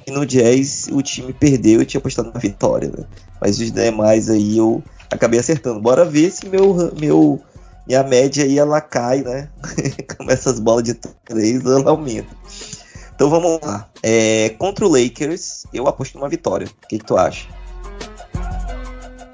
[0.05, 1.81] E no Jazz o time perdeu.
[1.81, 3.05] Eu tinha apostado uma vitória, né?
[3.39, 5.79] Mas os demais aí eu acabei acertando.
[5.79, 6.91] Bora ver se meu.
[6.99, 7.41] meu
[7.85, 9.49] minha média aí ela cai, né?
[10.17, 12.33] Com essas bolas de três, ela aumenta.
[13.13, 13.89] Então vamos lá.
[14.01, 16.67] É, contra o Lakers, eu aposto numa vitória.
[16.67, 17.47] O que, que tu acha?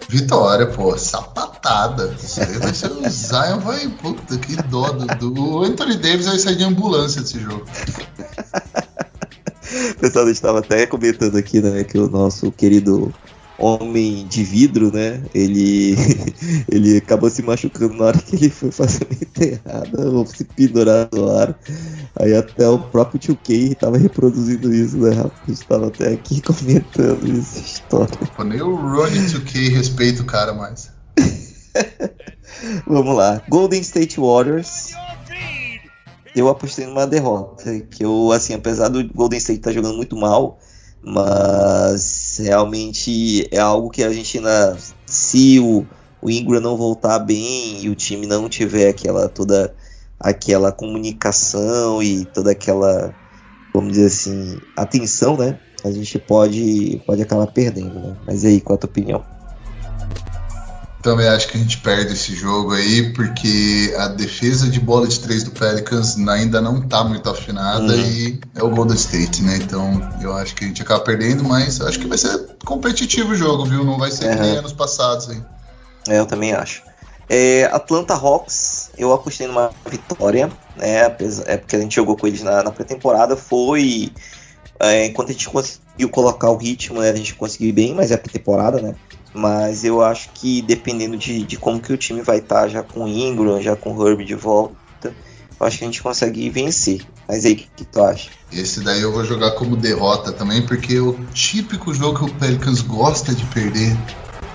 [0.10, 2.16] Vitória, pô, sapatada.
[2.20, 3.88] Isso aí vai ser o Zion vai.
[3.90, 4.90] Puta, que dó.
[4.90, 7.64] Do, do, o Anthony Davis vai sair de ambulância desse jogo.
[10.02, 13.14] Pessoal, a gente estava até comentando aqui, né, que o nosso querido
[13.60, 15.22] homem de vidro, né?
[15.34, 15.96] Ele,
[16.72, 21.10] ele acabou se machucando na hora que ele foi fazer uma enterrada ou se pendurar
[21.14, 21.58] no ar.
[22.16, 25.34] Aí até o próprio Tio K estava reproduzindo isso, né, Rafa?
[25.44, 28.18] A gente estava até aqui comentando essa história.
[28.36, 30.92] Pô, nem o Ronnie 2K respeita o cara mais.
[32.88, 33.42] Vamos lá.
[33.50, 34.94] Golden State Warriors.
[36.36, 37.80] Eu apostei numa derrota.
[37.82, 40.60] Que eu, assim, apesar do Golden State estar tá jogando muito mal,
[41.02, 44.78] Mas realmente é algo que a gente ainda.
[45.06, 45.86] Se o,
[46.22, 49.74] o Ingram não voltar bem e o time não tiver aquela toda
[50.20, 53.16] aquela comunicação e toda aquela,
[53.74, 55.58] vamos dizer assim, atenção, né?
[55.84, 58.18] A gente pode, pode acabar perdendo, né?
[58.28, 59.24] Mas aí, qual a tua opinião?
[61.02, 65.18] Também acho que a gente perde esse jogo aí, porque a defesa de bola de
[65.20, 68.02] três do Pelicans ainda não tá muito afinada uhum.
[68.02, 69.58] e é o Golden State, né?
[69.62, 73.36] Então eu acho que a gente acaba perdendo, mas acho que vai ser competitivo o
[73.36, 73.86] jogo, viu?
[73.86, 74.36] Não vai ser uhum.
[74.36, 75.42] que nem anos passados aí.
[76.10, 76.84] É, eu também acho.
[77.30, 81.16] É, Atlanta Hawks, eu apostei numa vitória, né?
[81.46, 84.12] É porque a gente jogou com eles na, na pré-temporada, foi.
[84.80, 88.12] É, enquanto a gente conseguiu colocar o ritmo, né, a gente conseguiu ir bem, mas
[88.12, 88.96] é pré-temporada, né?
[89.34, 92.82] Mas eu acho que dependendo de, de como que o time vai estar, tá, já
[92.82, 95.14] com Ingram, já com Herb de volta,
[95.60, 97.02] eu acho que a gente consegue vencer.
[97.28, 98.32] Mas aí, o que, que, tu acha?
[98.52, 102.36] Esse daí eu vou jogar como derrota também, porque é o típico jogo que o
[102.36, 103.96] Pelicans gosta de perder.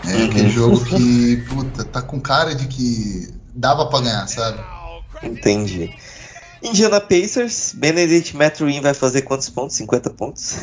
[0.06, 0.24] É uhum.
[0.26, 4.58] aquele jogo que, puta, tá com cara de que dava pra ganhar, sabe?
[5.22, 5.94] Entendi.
[6.64, 9.76] Indiana Pacers, Benedict Mathurin vai fazer quantos pontos?
[9.76, 10.56] 50 pontos?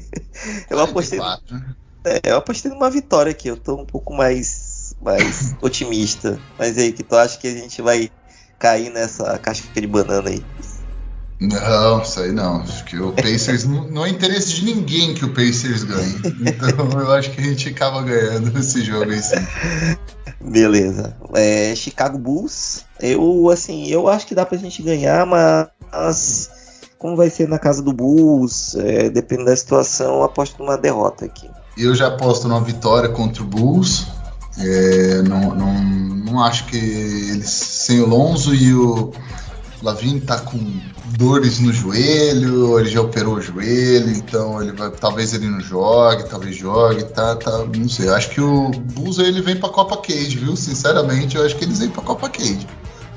[0.68, 1.18] eu apostei.
[1.18, 1.80] 44.
[2.04, 6.38] É, eu apostei numa vitória aqui, eu tô um pouco mais, mais otimista.
[6.58, 8.10] Mas aí, que tu acha que a gente vai
[8.58, 10.44] cair nessa caixa de banana aí?
[11.40, 12.60] Não, isso aí não.
[12.60, 16.20] Acho que o Pacers não, é interesse de ninguém que o Pacers ganhe.
[16.40, 19.36] Então eu acho que a gente acaba ganhando esse jogo aí sim.
[20.40, 21.16] Beleza.
[21.34, 26.50] É, Chicago Bulls, eu assim, eu acho que dá pra gente ganhar, mas
[26.98, 31.24] como vai ser na casa do Bulls, é, dependendo da situação, eu aposto numa derrota
[31.24, 31.48] aqui.
[31.76, 34.06] Eu já aposto numa vitória contra o Bulls.
[34.58, 39.12] É, não, não, não acho que eles sem o Lonzo e o
[39.82, 40.58] Lavin tá com
[41.16, 46.28] dores no joelho, ele já operou o joelho, então ele vai, talvez ele não jogue,
[46.28, 48.08] talvez jogue, tá, tá, não sei.
[48.08, 50.56] Eu acho que o Bulls ele vem pra Copa Cage, viu?
[50.56, 52.66] Sinceramente, eu acho que eles vêm pra Copa Cage.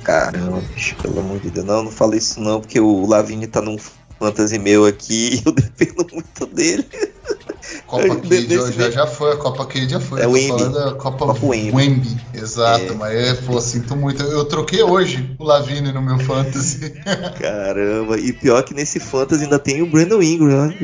[0.04, 3.62] Caramba, bicho, pelo amor de Deus, não, não falei isso não, porque o Lavini tá
[3.62, 3.78] num
[4.20, 6.86] fantasy meu aqui e eu dependo muito dele.
[7.88, 10.22] Copa Cade já, já foi, a Copa Cade já foi.
[10.22, 10.64] É o Wemby.
[10.98, 11.72] Copa, Copa Wemby.
[11.76, 12.18] Wemby.
[12.34, 12.94] Exato, é.
[12.94, 14.24] mas é, pô, sinto muito.
[14.24, 16.92] Eu troquei hoje o Lavine no meu Fantasy.
[17.40, 20.78] Caramba, e pior que nesse Fantasy ainda tem o Brandon Ingram, né?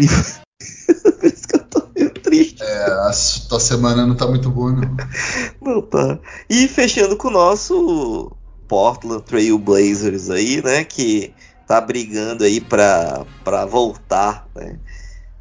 [1.20, 2.62] Por isso que eu tô meio triste.
[2.62, 3.12] É, a
[3.48, 4.98] tua semana não tá muito boa, não.
[5.62, 6.20] Não tá.
[6.50, 8.32] E fechando com o nosso
[8.68, 10.84] Portland Trail Blazers aí, né?
[10.84, 11.34] Que
[11.68, 14.80] tá brigando aí pra, pra voltar, né?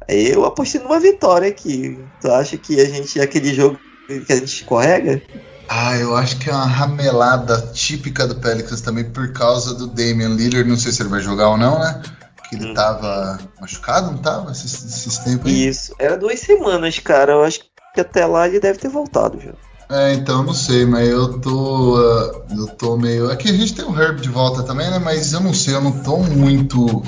[0.09, 1.99] Eu apostei numa vitória aqui.
[2.21, 5.21] Tu acha que a gente, aquele jogo que a gente escorrega?
[5.67, 10.29] Ah, eu acho que é uma ramelada típica do Pelicans também por causa do Damian
[10.29, 10.67] Lillard.
[10.67, 12.01] Não sei se ele vai jogar ou não, né?
[12.49, 12.73] Que ele hum.
[12.73, 14.51] tava machucado, não tava?
[14.51, 15.67] Esses, esses tempos aí?
[15.67, 17.33] Isso, era duas semanas, cara.
[17.33, 17.59] Eu acho
[17.93, 19.51] que até lá ele deve ter voltado já.
[19.91, 21.99] É, então não sei, mas eu tô.
[21.99, 23.29] Uh, eu tô meio.
[23.31, 24.97] Aqui a gente tem o Herb de volta também, né?
[24.97, 27.03] Mas eu não sei, eu não tô muito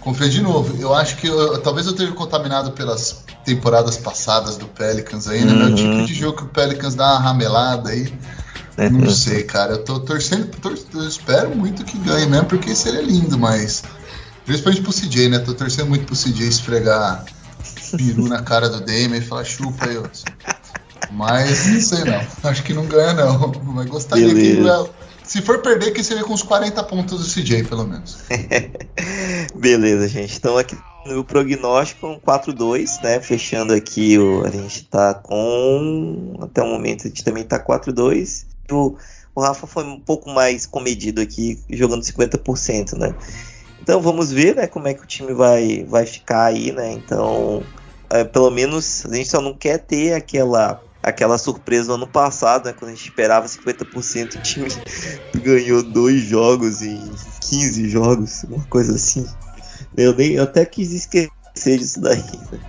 [0.00, 0.80] Confia de novo.
[0.80, 5.52] Eu acho que eu, talvez eu esteja contaminado pelas temporadas passadas do Pelicans aí, né?
[5.52, 5.58] Uhum.
[5.66, 8.12] Meu tipo de jogo que o Pelicans dá uma ramelada aí.
[8.90, 9.10] Não uhum.
[9.10, 9.72] sei, cara.
[9.72, 13.82] Eu tô torcendo, tor eu espero muito que ganhe mesmo, porque seria lindo, mas.
[14.46, 15.38] Principalmente pro CJ, né?
[15.38, 17.24] Tô torcendo muito pro CJ esfregar
[17.96, 20.00] peru na cara do Dame e falar chupa aí,
[21.10, 22.50] Mas não sei não.
[22.50, 23.52] Acho que não ganha, não.
[23.66, 24.84] Mas gostaria Beleza.
[24.84, 24.99] que
[25.30, 28.18] se for perder, que seria com uns 40 pontos do CJ, pelo menos.
[29.54, 30.36] Beleza, gente.
[30.36, 30.76] Então aqui
[31.06, 33.20] no prognóstico 4-2, né?
[33.20, 36.36] Fechando aqui, o, a gente tá com.
[36.40, 38.44] Até o momento a gente também tá 4-2.
[38.72, 38.96] O,
[39.32, 43.14] o Rafa foi um pouco mais comedido aqui, jogando 50%, né?
[43.80, 46.90] Então vamos ver, né, como é que o time vai, vai ficar aí, né?
[46.90, 47.62] Então,
[48.10, 52.66] é, pelo menos a gente só não quer ter aquela aquela surpresa no ano passado,
[52.66, 54.68] né, quando a gente esperava 50%, o time
[55.42, 59.26] ganhou dois jogos em 15 jogos, uma coisa assim.
[59.96, 62.22] Eu nem eu até quis esquecer disso daí.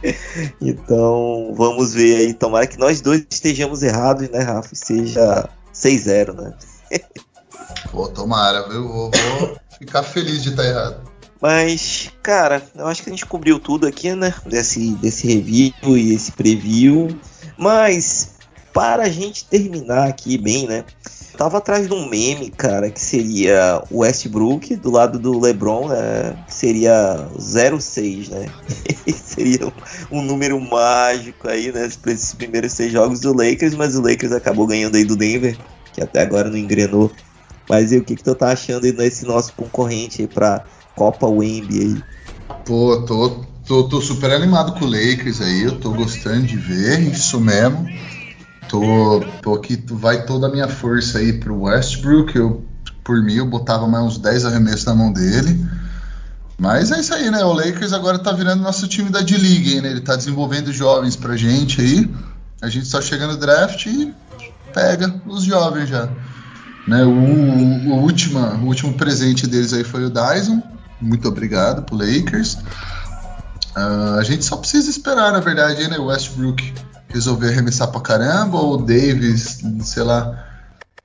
[0.04, 0.16] Né?
[0.62, 4.74] Então, vamos ver aí, tomara que nós dois estejamos errados, né, Rafa?
[4.74, 6.54] Seja 6-0, né?
[7.92, 8.88] Pô, tomara, viu?
[8.88, 11.12] Vou, vou ficar feliz de estar errado.
[11.42, 14.34] Mas, cara, eu acho que a gente cobriu tudo aqui, né?
[14.46, 17.08] Desse, desse review e esse preview.
[17.62, 18.38] Mas,
[18.74, 20.84] para a gente terminar aqui bem, né?
[21.38, 26.43] Tava atrás de um meme, cara, que seria o Westbrook do lado do LeBron, né?
[26.47, 28.47] Seria 06, né?
[29.14, 31.88] seria um, um, número mágico aí, né?
[32.01, 35.55] Para esses primeiros seis jogos do Lakers, mas o Lakers acabou ganhando aí do Denver,
[35.93, 37.12] que até agora não engrenou.
[37.70, 40.64] Mas e o que, que tu tá achando aí nesse nosso concorrente aí pra
[40.95, 42.03] Copa Wemby aí?
[42.66, 46.99] Pô, tô tô, tô super animado com o Lakers aí, eu tô gostando de ver,
[47.01, 47.88] isso mesmo.
[48.70, 52.36] Tô, tô aqui, vai toda a minha força aí pro Westbrook.
[52.36, 52.66] Eu,
[53.03, 55.66] por mim, eu botava mais uns 10 arremessos na mão dele.
[56.57, 57.43] Mas é isso aí, né?
[57.43, 59.89] O Lakers agora tá virando nosso time da D-League, né?
[59.89, 62.09] Ele tá desenvolvendo jovens pra gente aí.
[62.62, 64.14] A gente só chega no draft e
[64.72, 66.07] pega os jovens já.
[66.88, 67.03] Né?
[67.03, 70.62] O, o, o, última, o último presente deles aí foi o Dyson.
[71.01, 72.57] Muito obrigado pro Lakers.
[73.76, 75.98] Uh, a gente só precisa esperar, na verdade, né?
[75.98, 76.74] O Westbrook
[77.10, 80.46] resolver arremessar pra caramba, ou o Davis, sei lá,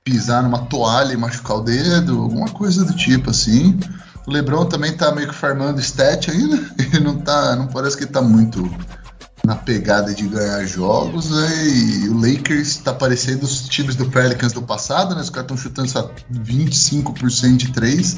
[0.03, 3.77] pisar numa toalha e machucar o dedo, alguma coisa do tipo assim.
[4.25, 6.57] O LeBron também tá meio que farmando stat ainda.
[6.79, 8.69] Ele não tá, não parece que ele tá muito
[9.43, 11.67] na pegada de ganhar jogos, né?
[11.67, 15.21] E o Lakers tá parecendo os times do Pelicans do passado, né?
[15.21, 18.17] Os caras estão chutando só 25% de 3.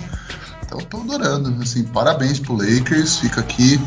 [0.65, 3.19] Então tô adorando, assim, parabéns pro Lakers.
[3.19, 3.79] Fica aqui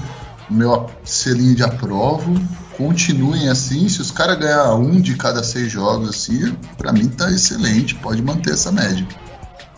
[0.52, 2.34] meu selinho de aprovo.
[2.76, 7.30] Continuem assim, se os caras ganhar um de cada seis jogos assim, para mim tá
[7.30, 9.06] excelente, pode manter essa média.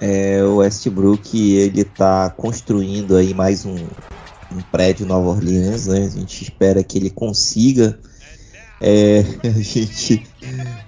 [0.00, 6.04] É, o Westbrook ele tá construindo aí mais um, um prédio Nova Orleans, né?
[6.04, 7.98] A gente espera que ele consiga
[8.80, 10.26] é, a gente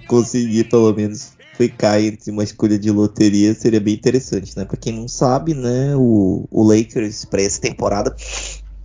[0.07, 4.64] conseguir pelo menos ficar entre uma escolha de loteria seria bem interessante, né?
[4.64, 8.14] Para quem não sabe, né, o, o Lakers para essa temporada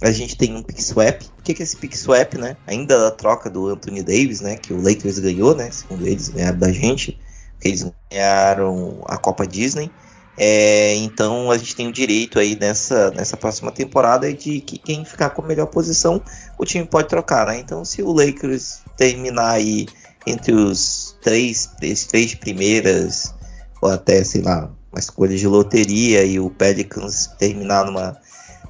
[0.02, 1.22] a gente tem um pick swap.
[1.40, 2.58] O que é esse pick swap, né?
[2.66, 6.58] Ainda da troca do Anthony Davis, né, que o Lakers ganhou, né, segundo eles ganharam
[6.58, 7.20] da gente,
[7.64, 9.92] eles ganharam a Copa Disney.
[10.38, 15.06] É, então a gente tem o direito aí nessa, nessa próxima temporada de que quem
[15.06, 16.22] ficar com a melhor posição
[16.58, 17.60] o time pode trocar, né?
[17.60, 19.88] Então se o Lakers terminar aí
[20.26, 23.36] entre os três, três, três primeiras
[23.82, 28.18] ou até sei lá uma escolha de loteria e o Pelicans terminar numa,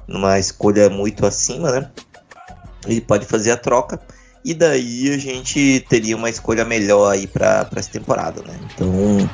[0.06, 1.90] numa escolha muito acima, né?
[2.86, 4.00] Ele pode fazer a troca
[4.44, 8.58] e daí a gente teria uma escolha melhor aí para essa temporada, né?
[8.64, 9.30] Então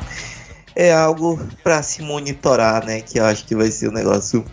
[0.77, 3.01] é algo para se monitorar, né?
[3.01, 4.45] Que eu acho que vai ser um negócio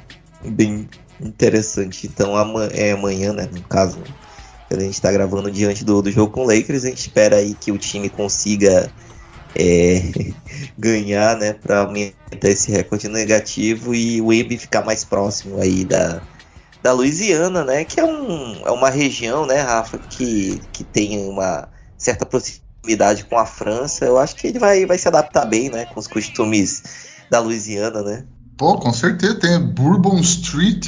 [0.43, 0.89] bem
[1.20, 2.07] interessante.
[2.07, 3.49] Então amanhã, é amanhã, né?
[3.51, 3.99] No caso,
[4.70, 7.53] a gente está gravando diante do, do jogo com o Lakers, a gente espera aí
[7.53, 8.91] que o time consiga
[9.56, 10.01] é,
[10.78, 11.53] ganhar, né?
[11.53, 16.22] Para aumentar esse recorde negativo e o Embi ficar mais próximo aí da,
[16.84, 17.84] da Louisiana, né?
[17.86, 23.26] Que é, um, é uma região, né, Rafa, que, que tem uma certa proximidade proximidade
[23.26, 25.86] com a França, eu acho que ele vai, vai se adaptar bem, né?
[25.86, 26.84] Com os costumes
[27.30, 28.24] da Louisiana, né?
[28.56, 29.36] Pô, com certeza.
[29.36, 30.88] Tem Bourbon Street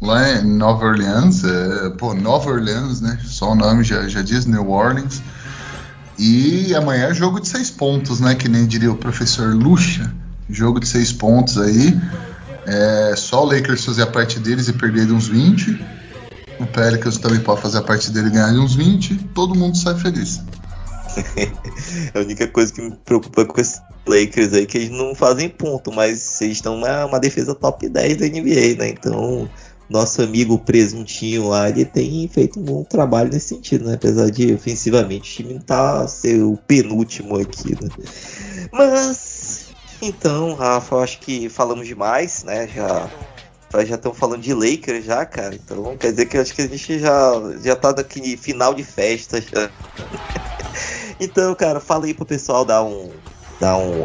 [0.00, 1.44] lá em Nova Orleans.
[1.44, 3.18] É, pô, Nova Orleans, né?
[3.24, 5.22] Só o nome já, já diz New Orleans.
[6.18, 8.34] E amanhã é jogo de seis pontos, né?
[8.34, 10.12] Que nem diria o professor Lucha.
[10.48, 11.98] Jogo de seis pontos aí.
[12.66, 15.84] É, só o Lakers fazer a parte deles e perder de uns 20.
[16.60, 19.16] O Pelicans também pode fazer a parte dele e ganhar uns 20.
[19.34, 20.40] Todo mundo sai feliz.
[22.14, 25.48] a única coisa que me preocupa com esses Lakers aí é que eles não fazem
[25.48, 28.88] ponto, mas eles estão uma, uma defesa top 10 da NBA, né?
[28.90, 29.48] Então,
[29.94, 33.94] nosso amigo presuntinho lá, ele tem feito um bom trabalho nesse sentido, né?
[33.94, 37.88] Apesar de ofensivamente o time tá ser o penúltimo aqui, né?
[38.72, 39.68] Mas,
[40.02, 42.68] então, Rafa, eu acho que falamos demais, né?
[42.68, 43.08] Já
[43.86, 45.54] já estão falando de Lakers já, cara.
[45.54, 49.40] Então quer dizer que acho que a gente já, já tá naquele final de festa
[49.40, 49.70] já.
[51.20, 53.08] Então, cara, fala aí pro pessoal dar um.
[53.60, 54.04] Dar um.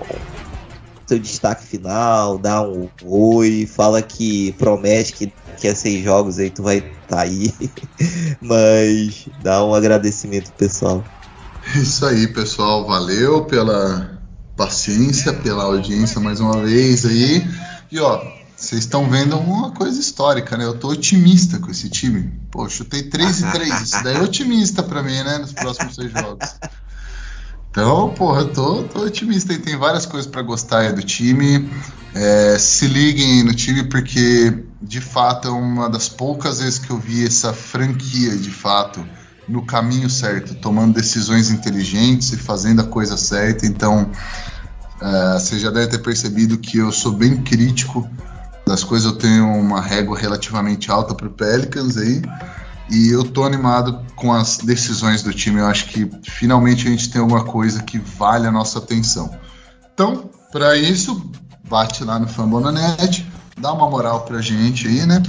[1.08, 6.50] Seu destaque final, dá um oi, fala que promete que, que é seis jogos aí
[6.50, 7.54] tu vai estar tá aí.
[8.42, 11.04] Mas dá um agradecimento pessoal.
[11.76, 12.88] Isso aí, pessoal.
[12.88, 14.20] Valeu pela
[14.56, 17.48] paciência, pela audiência mais uma vez aí.
[17.92, 18.22] E ó,
[18.56, 20.66] vocês estão vendo uma coisa histórica, né?
[20.66, 22.32] Eu tô otimista com esse time.
[22.52, 23.82] Pô, chutei 3 e 3.
[23.82, 25.38] Isso daí é otimista para mim, né?
[25.38, 26.56] Nos próximos seis jogos.
[27.80, 31.70] Então, porra, eu tô, tô otimista e tem várias coisas para gostar do time.
[32.14, 36.98] É, se liguem no time porque, de fato, é uma das poucas vezes que eu
[36.98, 39.08] vi essa franquia, de fato,
[39.48, 43.66] no caminho certo, tomando decisões inteligentes e fazendo a coisa certa.
[43.66, 44.12] Então,
[45.02, 48.06] é, você já deve ter percebido que eu sou bem crítico
[48.68, 49.10] das coisas.
[49.10, 52.22] Eu tenho uma régua relativamente alta para Pelicans aí.
[52.90, 55.60] E eu tô animado com as decisões do time.
[55.60, 59.30] Eu acho que finalmente a gente tem alguma coisa que vale a nossa atenção.
[59.94, 61.32] Então, para isso,
[61.70, 63.26] bate lá no Fambonanet,
[63.58, 65.22] dá uma moral pra gente aí, né?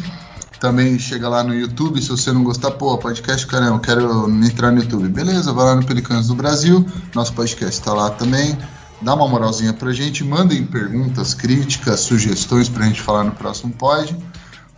[0.59, 4.71] Também chega lá no YouTube, se você não gostar, pô, podcast, caramba, eu quero entrar
[4.71, 5.09] no YouTube.
[5.09, 6.85] Beleza, vai lá no Pelicanos do Brasil,
[7.15, 8.57] nosso podcast tá lá também.
[9.01, 14.15] Dá uma moralzinha pra gente, mandem perguntas, críticas, sugestões pra gente falar no próximo pod.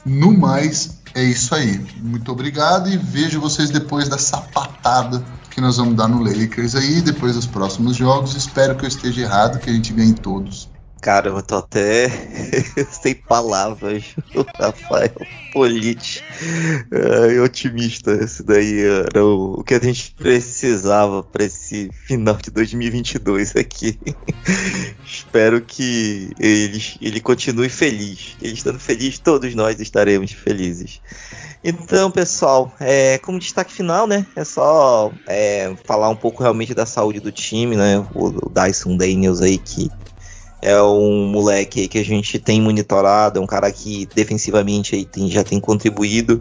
[0.07, 1.79] No mais, É isso aí.
[2.01, 7.03] Muito obrigado e vejo vocês depois da sapatada que nós vamos dar no Lakers aí,
[7.03, 8.35] depois dos próximos jogos.
[8.35, 10.72] Espero que eu esteja errado, que a gente ganhe todos.
[11.03, 12.09] Cara, eu tô até
[13.03, 14.15] sem palavras.
[14.37, 15.11] O Rafael
[15.53, 16.23] Polite
[16.93, 18.13] é, otimista.
[18.13, 23.99] Esse daí era o, que a gente precisava para esse final de 2022 aqui.
[25.05, 28.37] Espero que ele, ele continue feliz.
[28.41, 31.01] Ele estando feliz, todos nós estaremos felizes.
[31.65, 34.25] Então, pessoal, é, como destaque final, né?
[34.37, 37.99] É só é, falar um pouco realmente da saúde do time, né?
[38.15, 39.91] O, o Dyson Daniels aí que
[40.63, 45.29] é um moleque que a gente tem monitorado, é um cara que defensivamente aí tem,
[45.29, 46.41] já tem contribuído.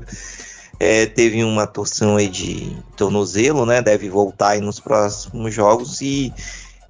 [0.80, 3.82] É, teve uma torção aí de tornozelo, né?
[3.82, 6.32] Deve voltar aí nos próximos jogos e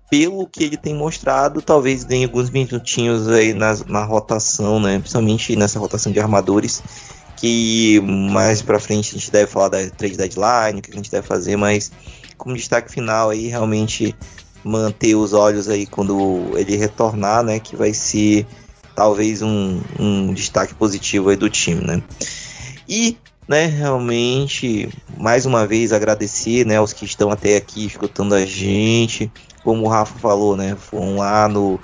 [0.10, 5.00] pelo que ele tem mostrado, talvez ganhe alguns minutinhos aí na, na rotação, né?
[5.00, 6.84] Principalmente nessa rotação de armadores,
[7.38, 11.10] que mais para frente a gente deve falar da trade deadline, o que a gente
[11.10, 11.94] deve fazer, mas
[12.38, 14.14] como destaque final aí, realmente
[14.64, 17.60] manter os olhos aí quando ele retornar, né?
[17.60, 18.46] Que vai ser
[18.96, 22.04] talvez um, um destaque positivo aí do time, né?
[22.88, 28.46] E, né, realmente, mais uma vez agradecer, né, aos que estão até aqui escutando a
[28.46, 29.32] gente.
[29.64, 31.80] Como o Rafa falou, né, foram lá no,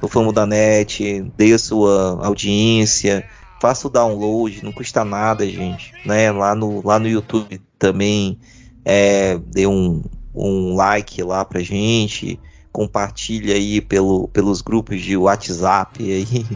[0.00, 3.24] no Famo da Net, dê a sua audiência,
[3.60, 8.38] faça o download, não custa nada, gente, né, lá no, lá no YouTube também,
[8.84, 10.02] é, um,
[10.34, 12.38] um like lá pra gente,
[12.72, 16.46] compartilha aí pelo, pelos grupos de WhatsApp aí,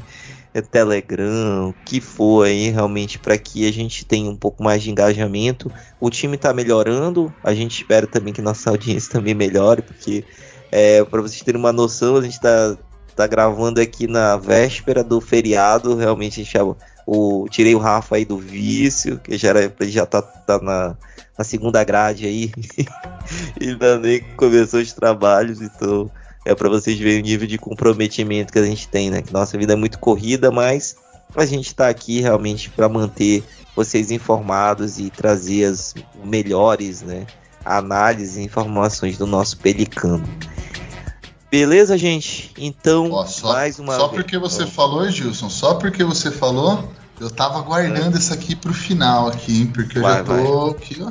[0.70, 4.90] Telegram, o que for aí realmente para que a gente tenha um pouco mais de
[4.90, 5.70] engajamento.
[6.00, 10.24] O time está melhorando, a gente espera também que nossa audiência também melhore, porque
[10.72, 12.76] é, para vocês terem uma noção, a gente está
[13.14, 16.58] tá gravando aqui na véspera do feriado, realmente a gente
[17.06, 20.96] o, tirei o Rafa aí do vício, que já, era, já tá, tá na,
[21.38, 22.52] na segunda grade aí,
[23.60, 26.10] e ainda nem começou os trabalhos, então
[26.44, 29.22] é para vocês verem o nível de comprometimento que a gente tem, né?
[29.22, 30.96] Que nossa vida é muito corrida, mas
[31.34, 33.42] a gente está aqui realmente para manter
[33.74, 35.94] vocês informados e trazer as
[36.24, 37.26] melhores, né?
[37.64, 40.24] Análises e informações do nosso pelicano.
[41.56, 42.52] Beleza, gente?
[42.58, 44.20] Então, Ó, só, mais uma Só vez.
[44.20, 49.28] porque você falou, Gilson, só porque você falou, eu tava guardando essa aqui pro final
[49.28, 49.66] aqui, hein?
[49.68, 51.02] Porque eu Vai, já tô aqui,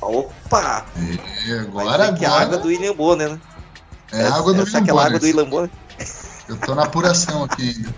[0.00, 0.06] ó.
[0.06, 0.86] Opa!
[1.48, 3.40] É, agora, Vai dizer que é a água agora do William Bonner, né?
[4.12, 5.70] é a água do é William aquela água do William Bonner.
[6.48, 7.94] Eu tô na apuração aqui ainda.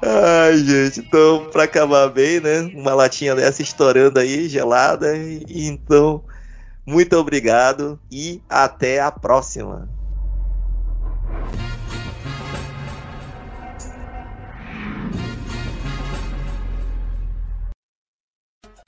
[0.00, 2.72] Ai, gente, então, pra acabar bem, né?
[2.74, 5.14] Uma latinha dessa estourando aí, gelada.
[5.14, 6.24] E, então,
[6.86, 9.88] muito obrigado e até a próxima.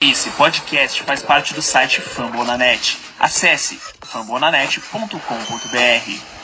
[0.01, 2.97] Esse podcast faz parte do site Fambonanet.
[3.19, 6.34] Acesse fambonanet.com.br.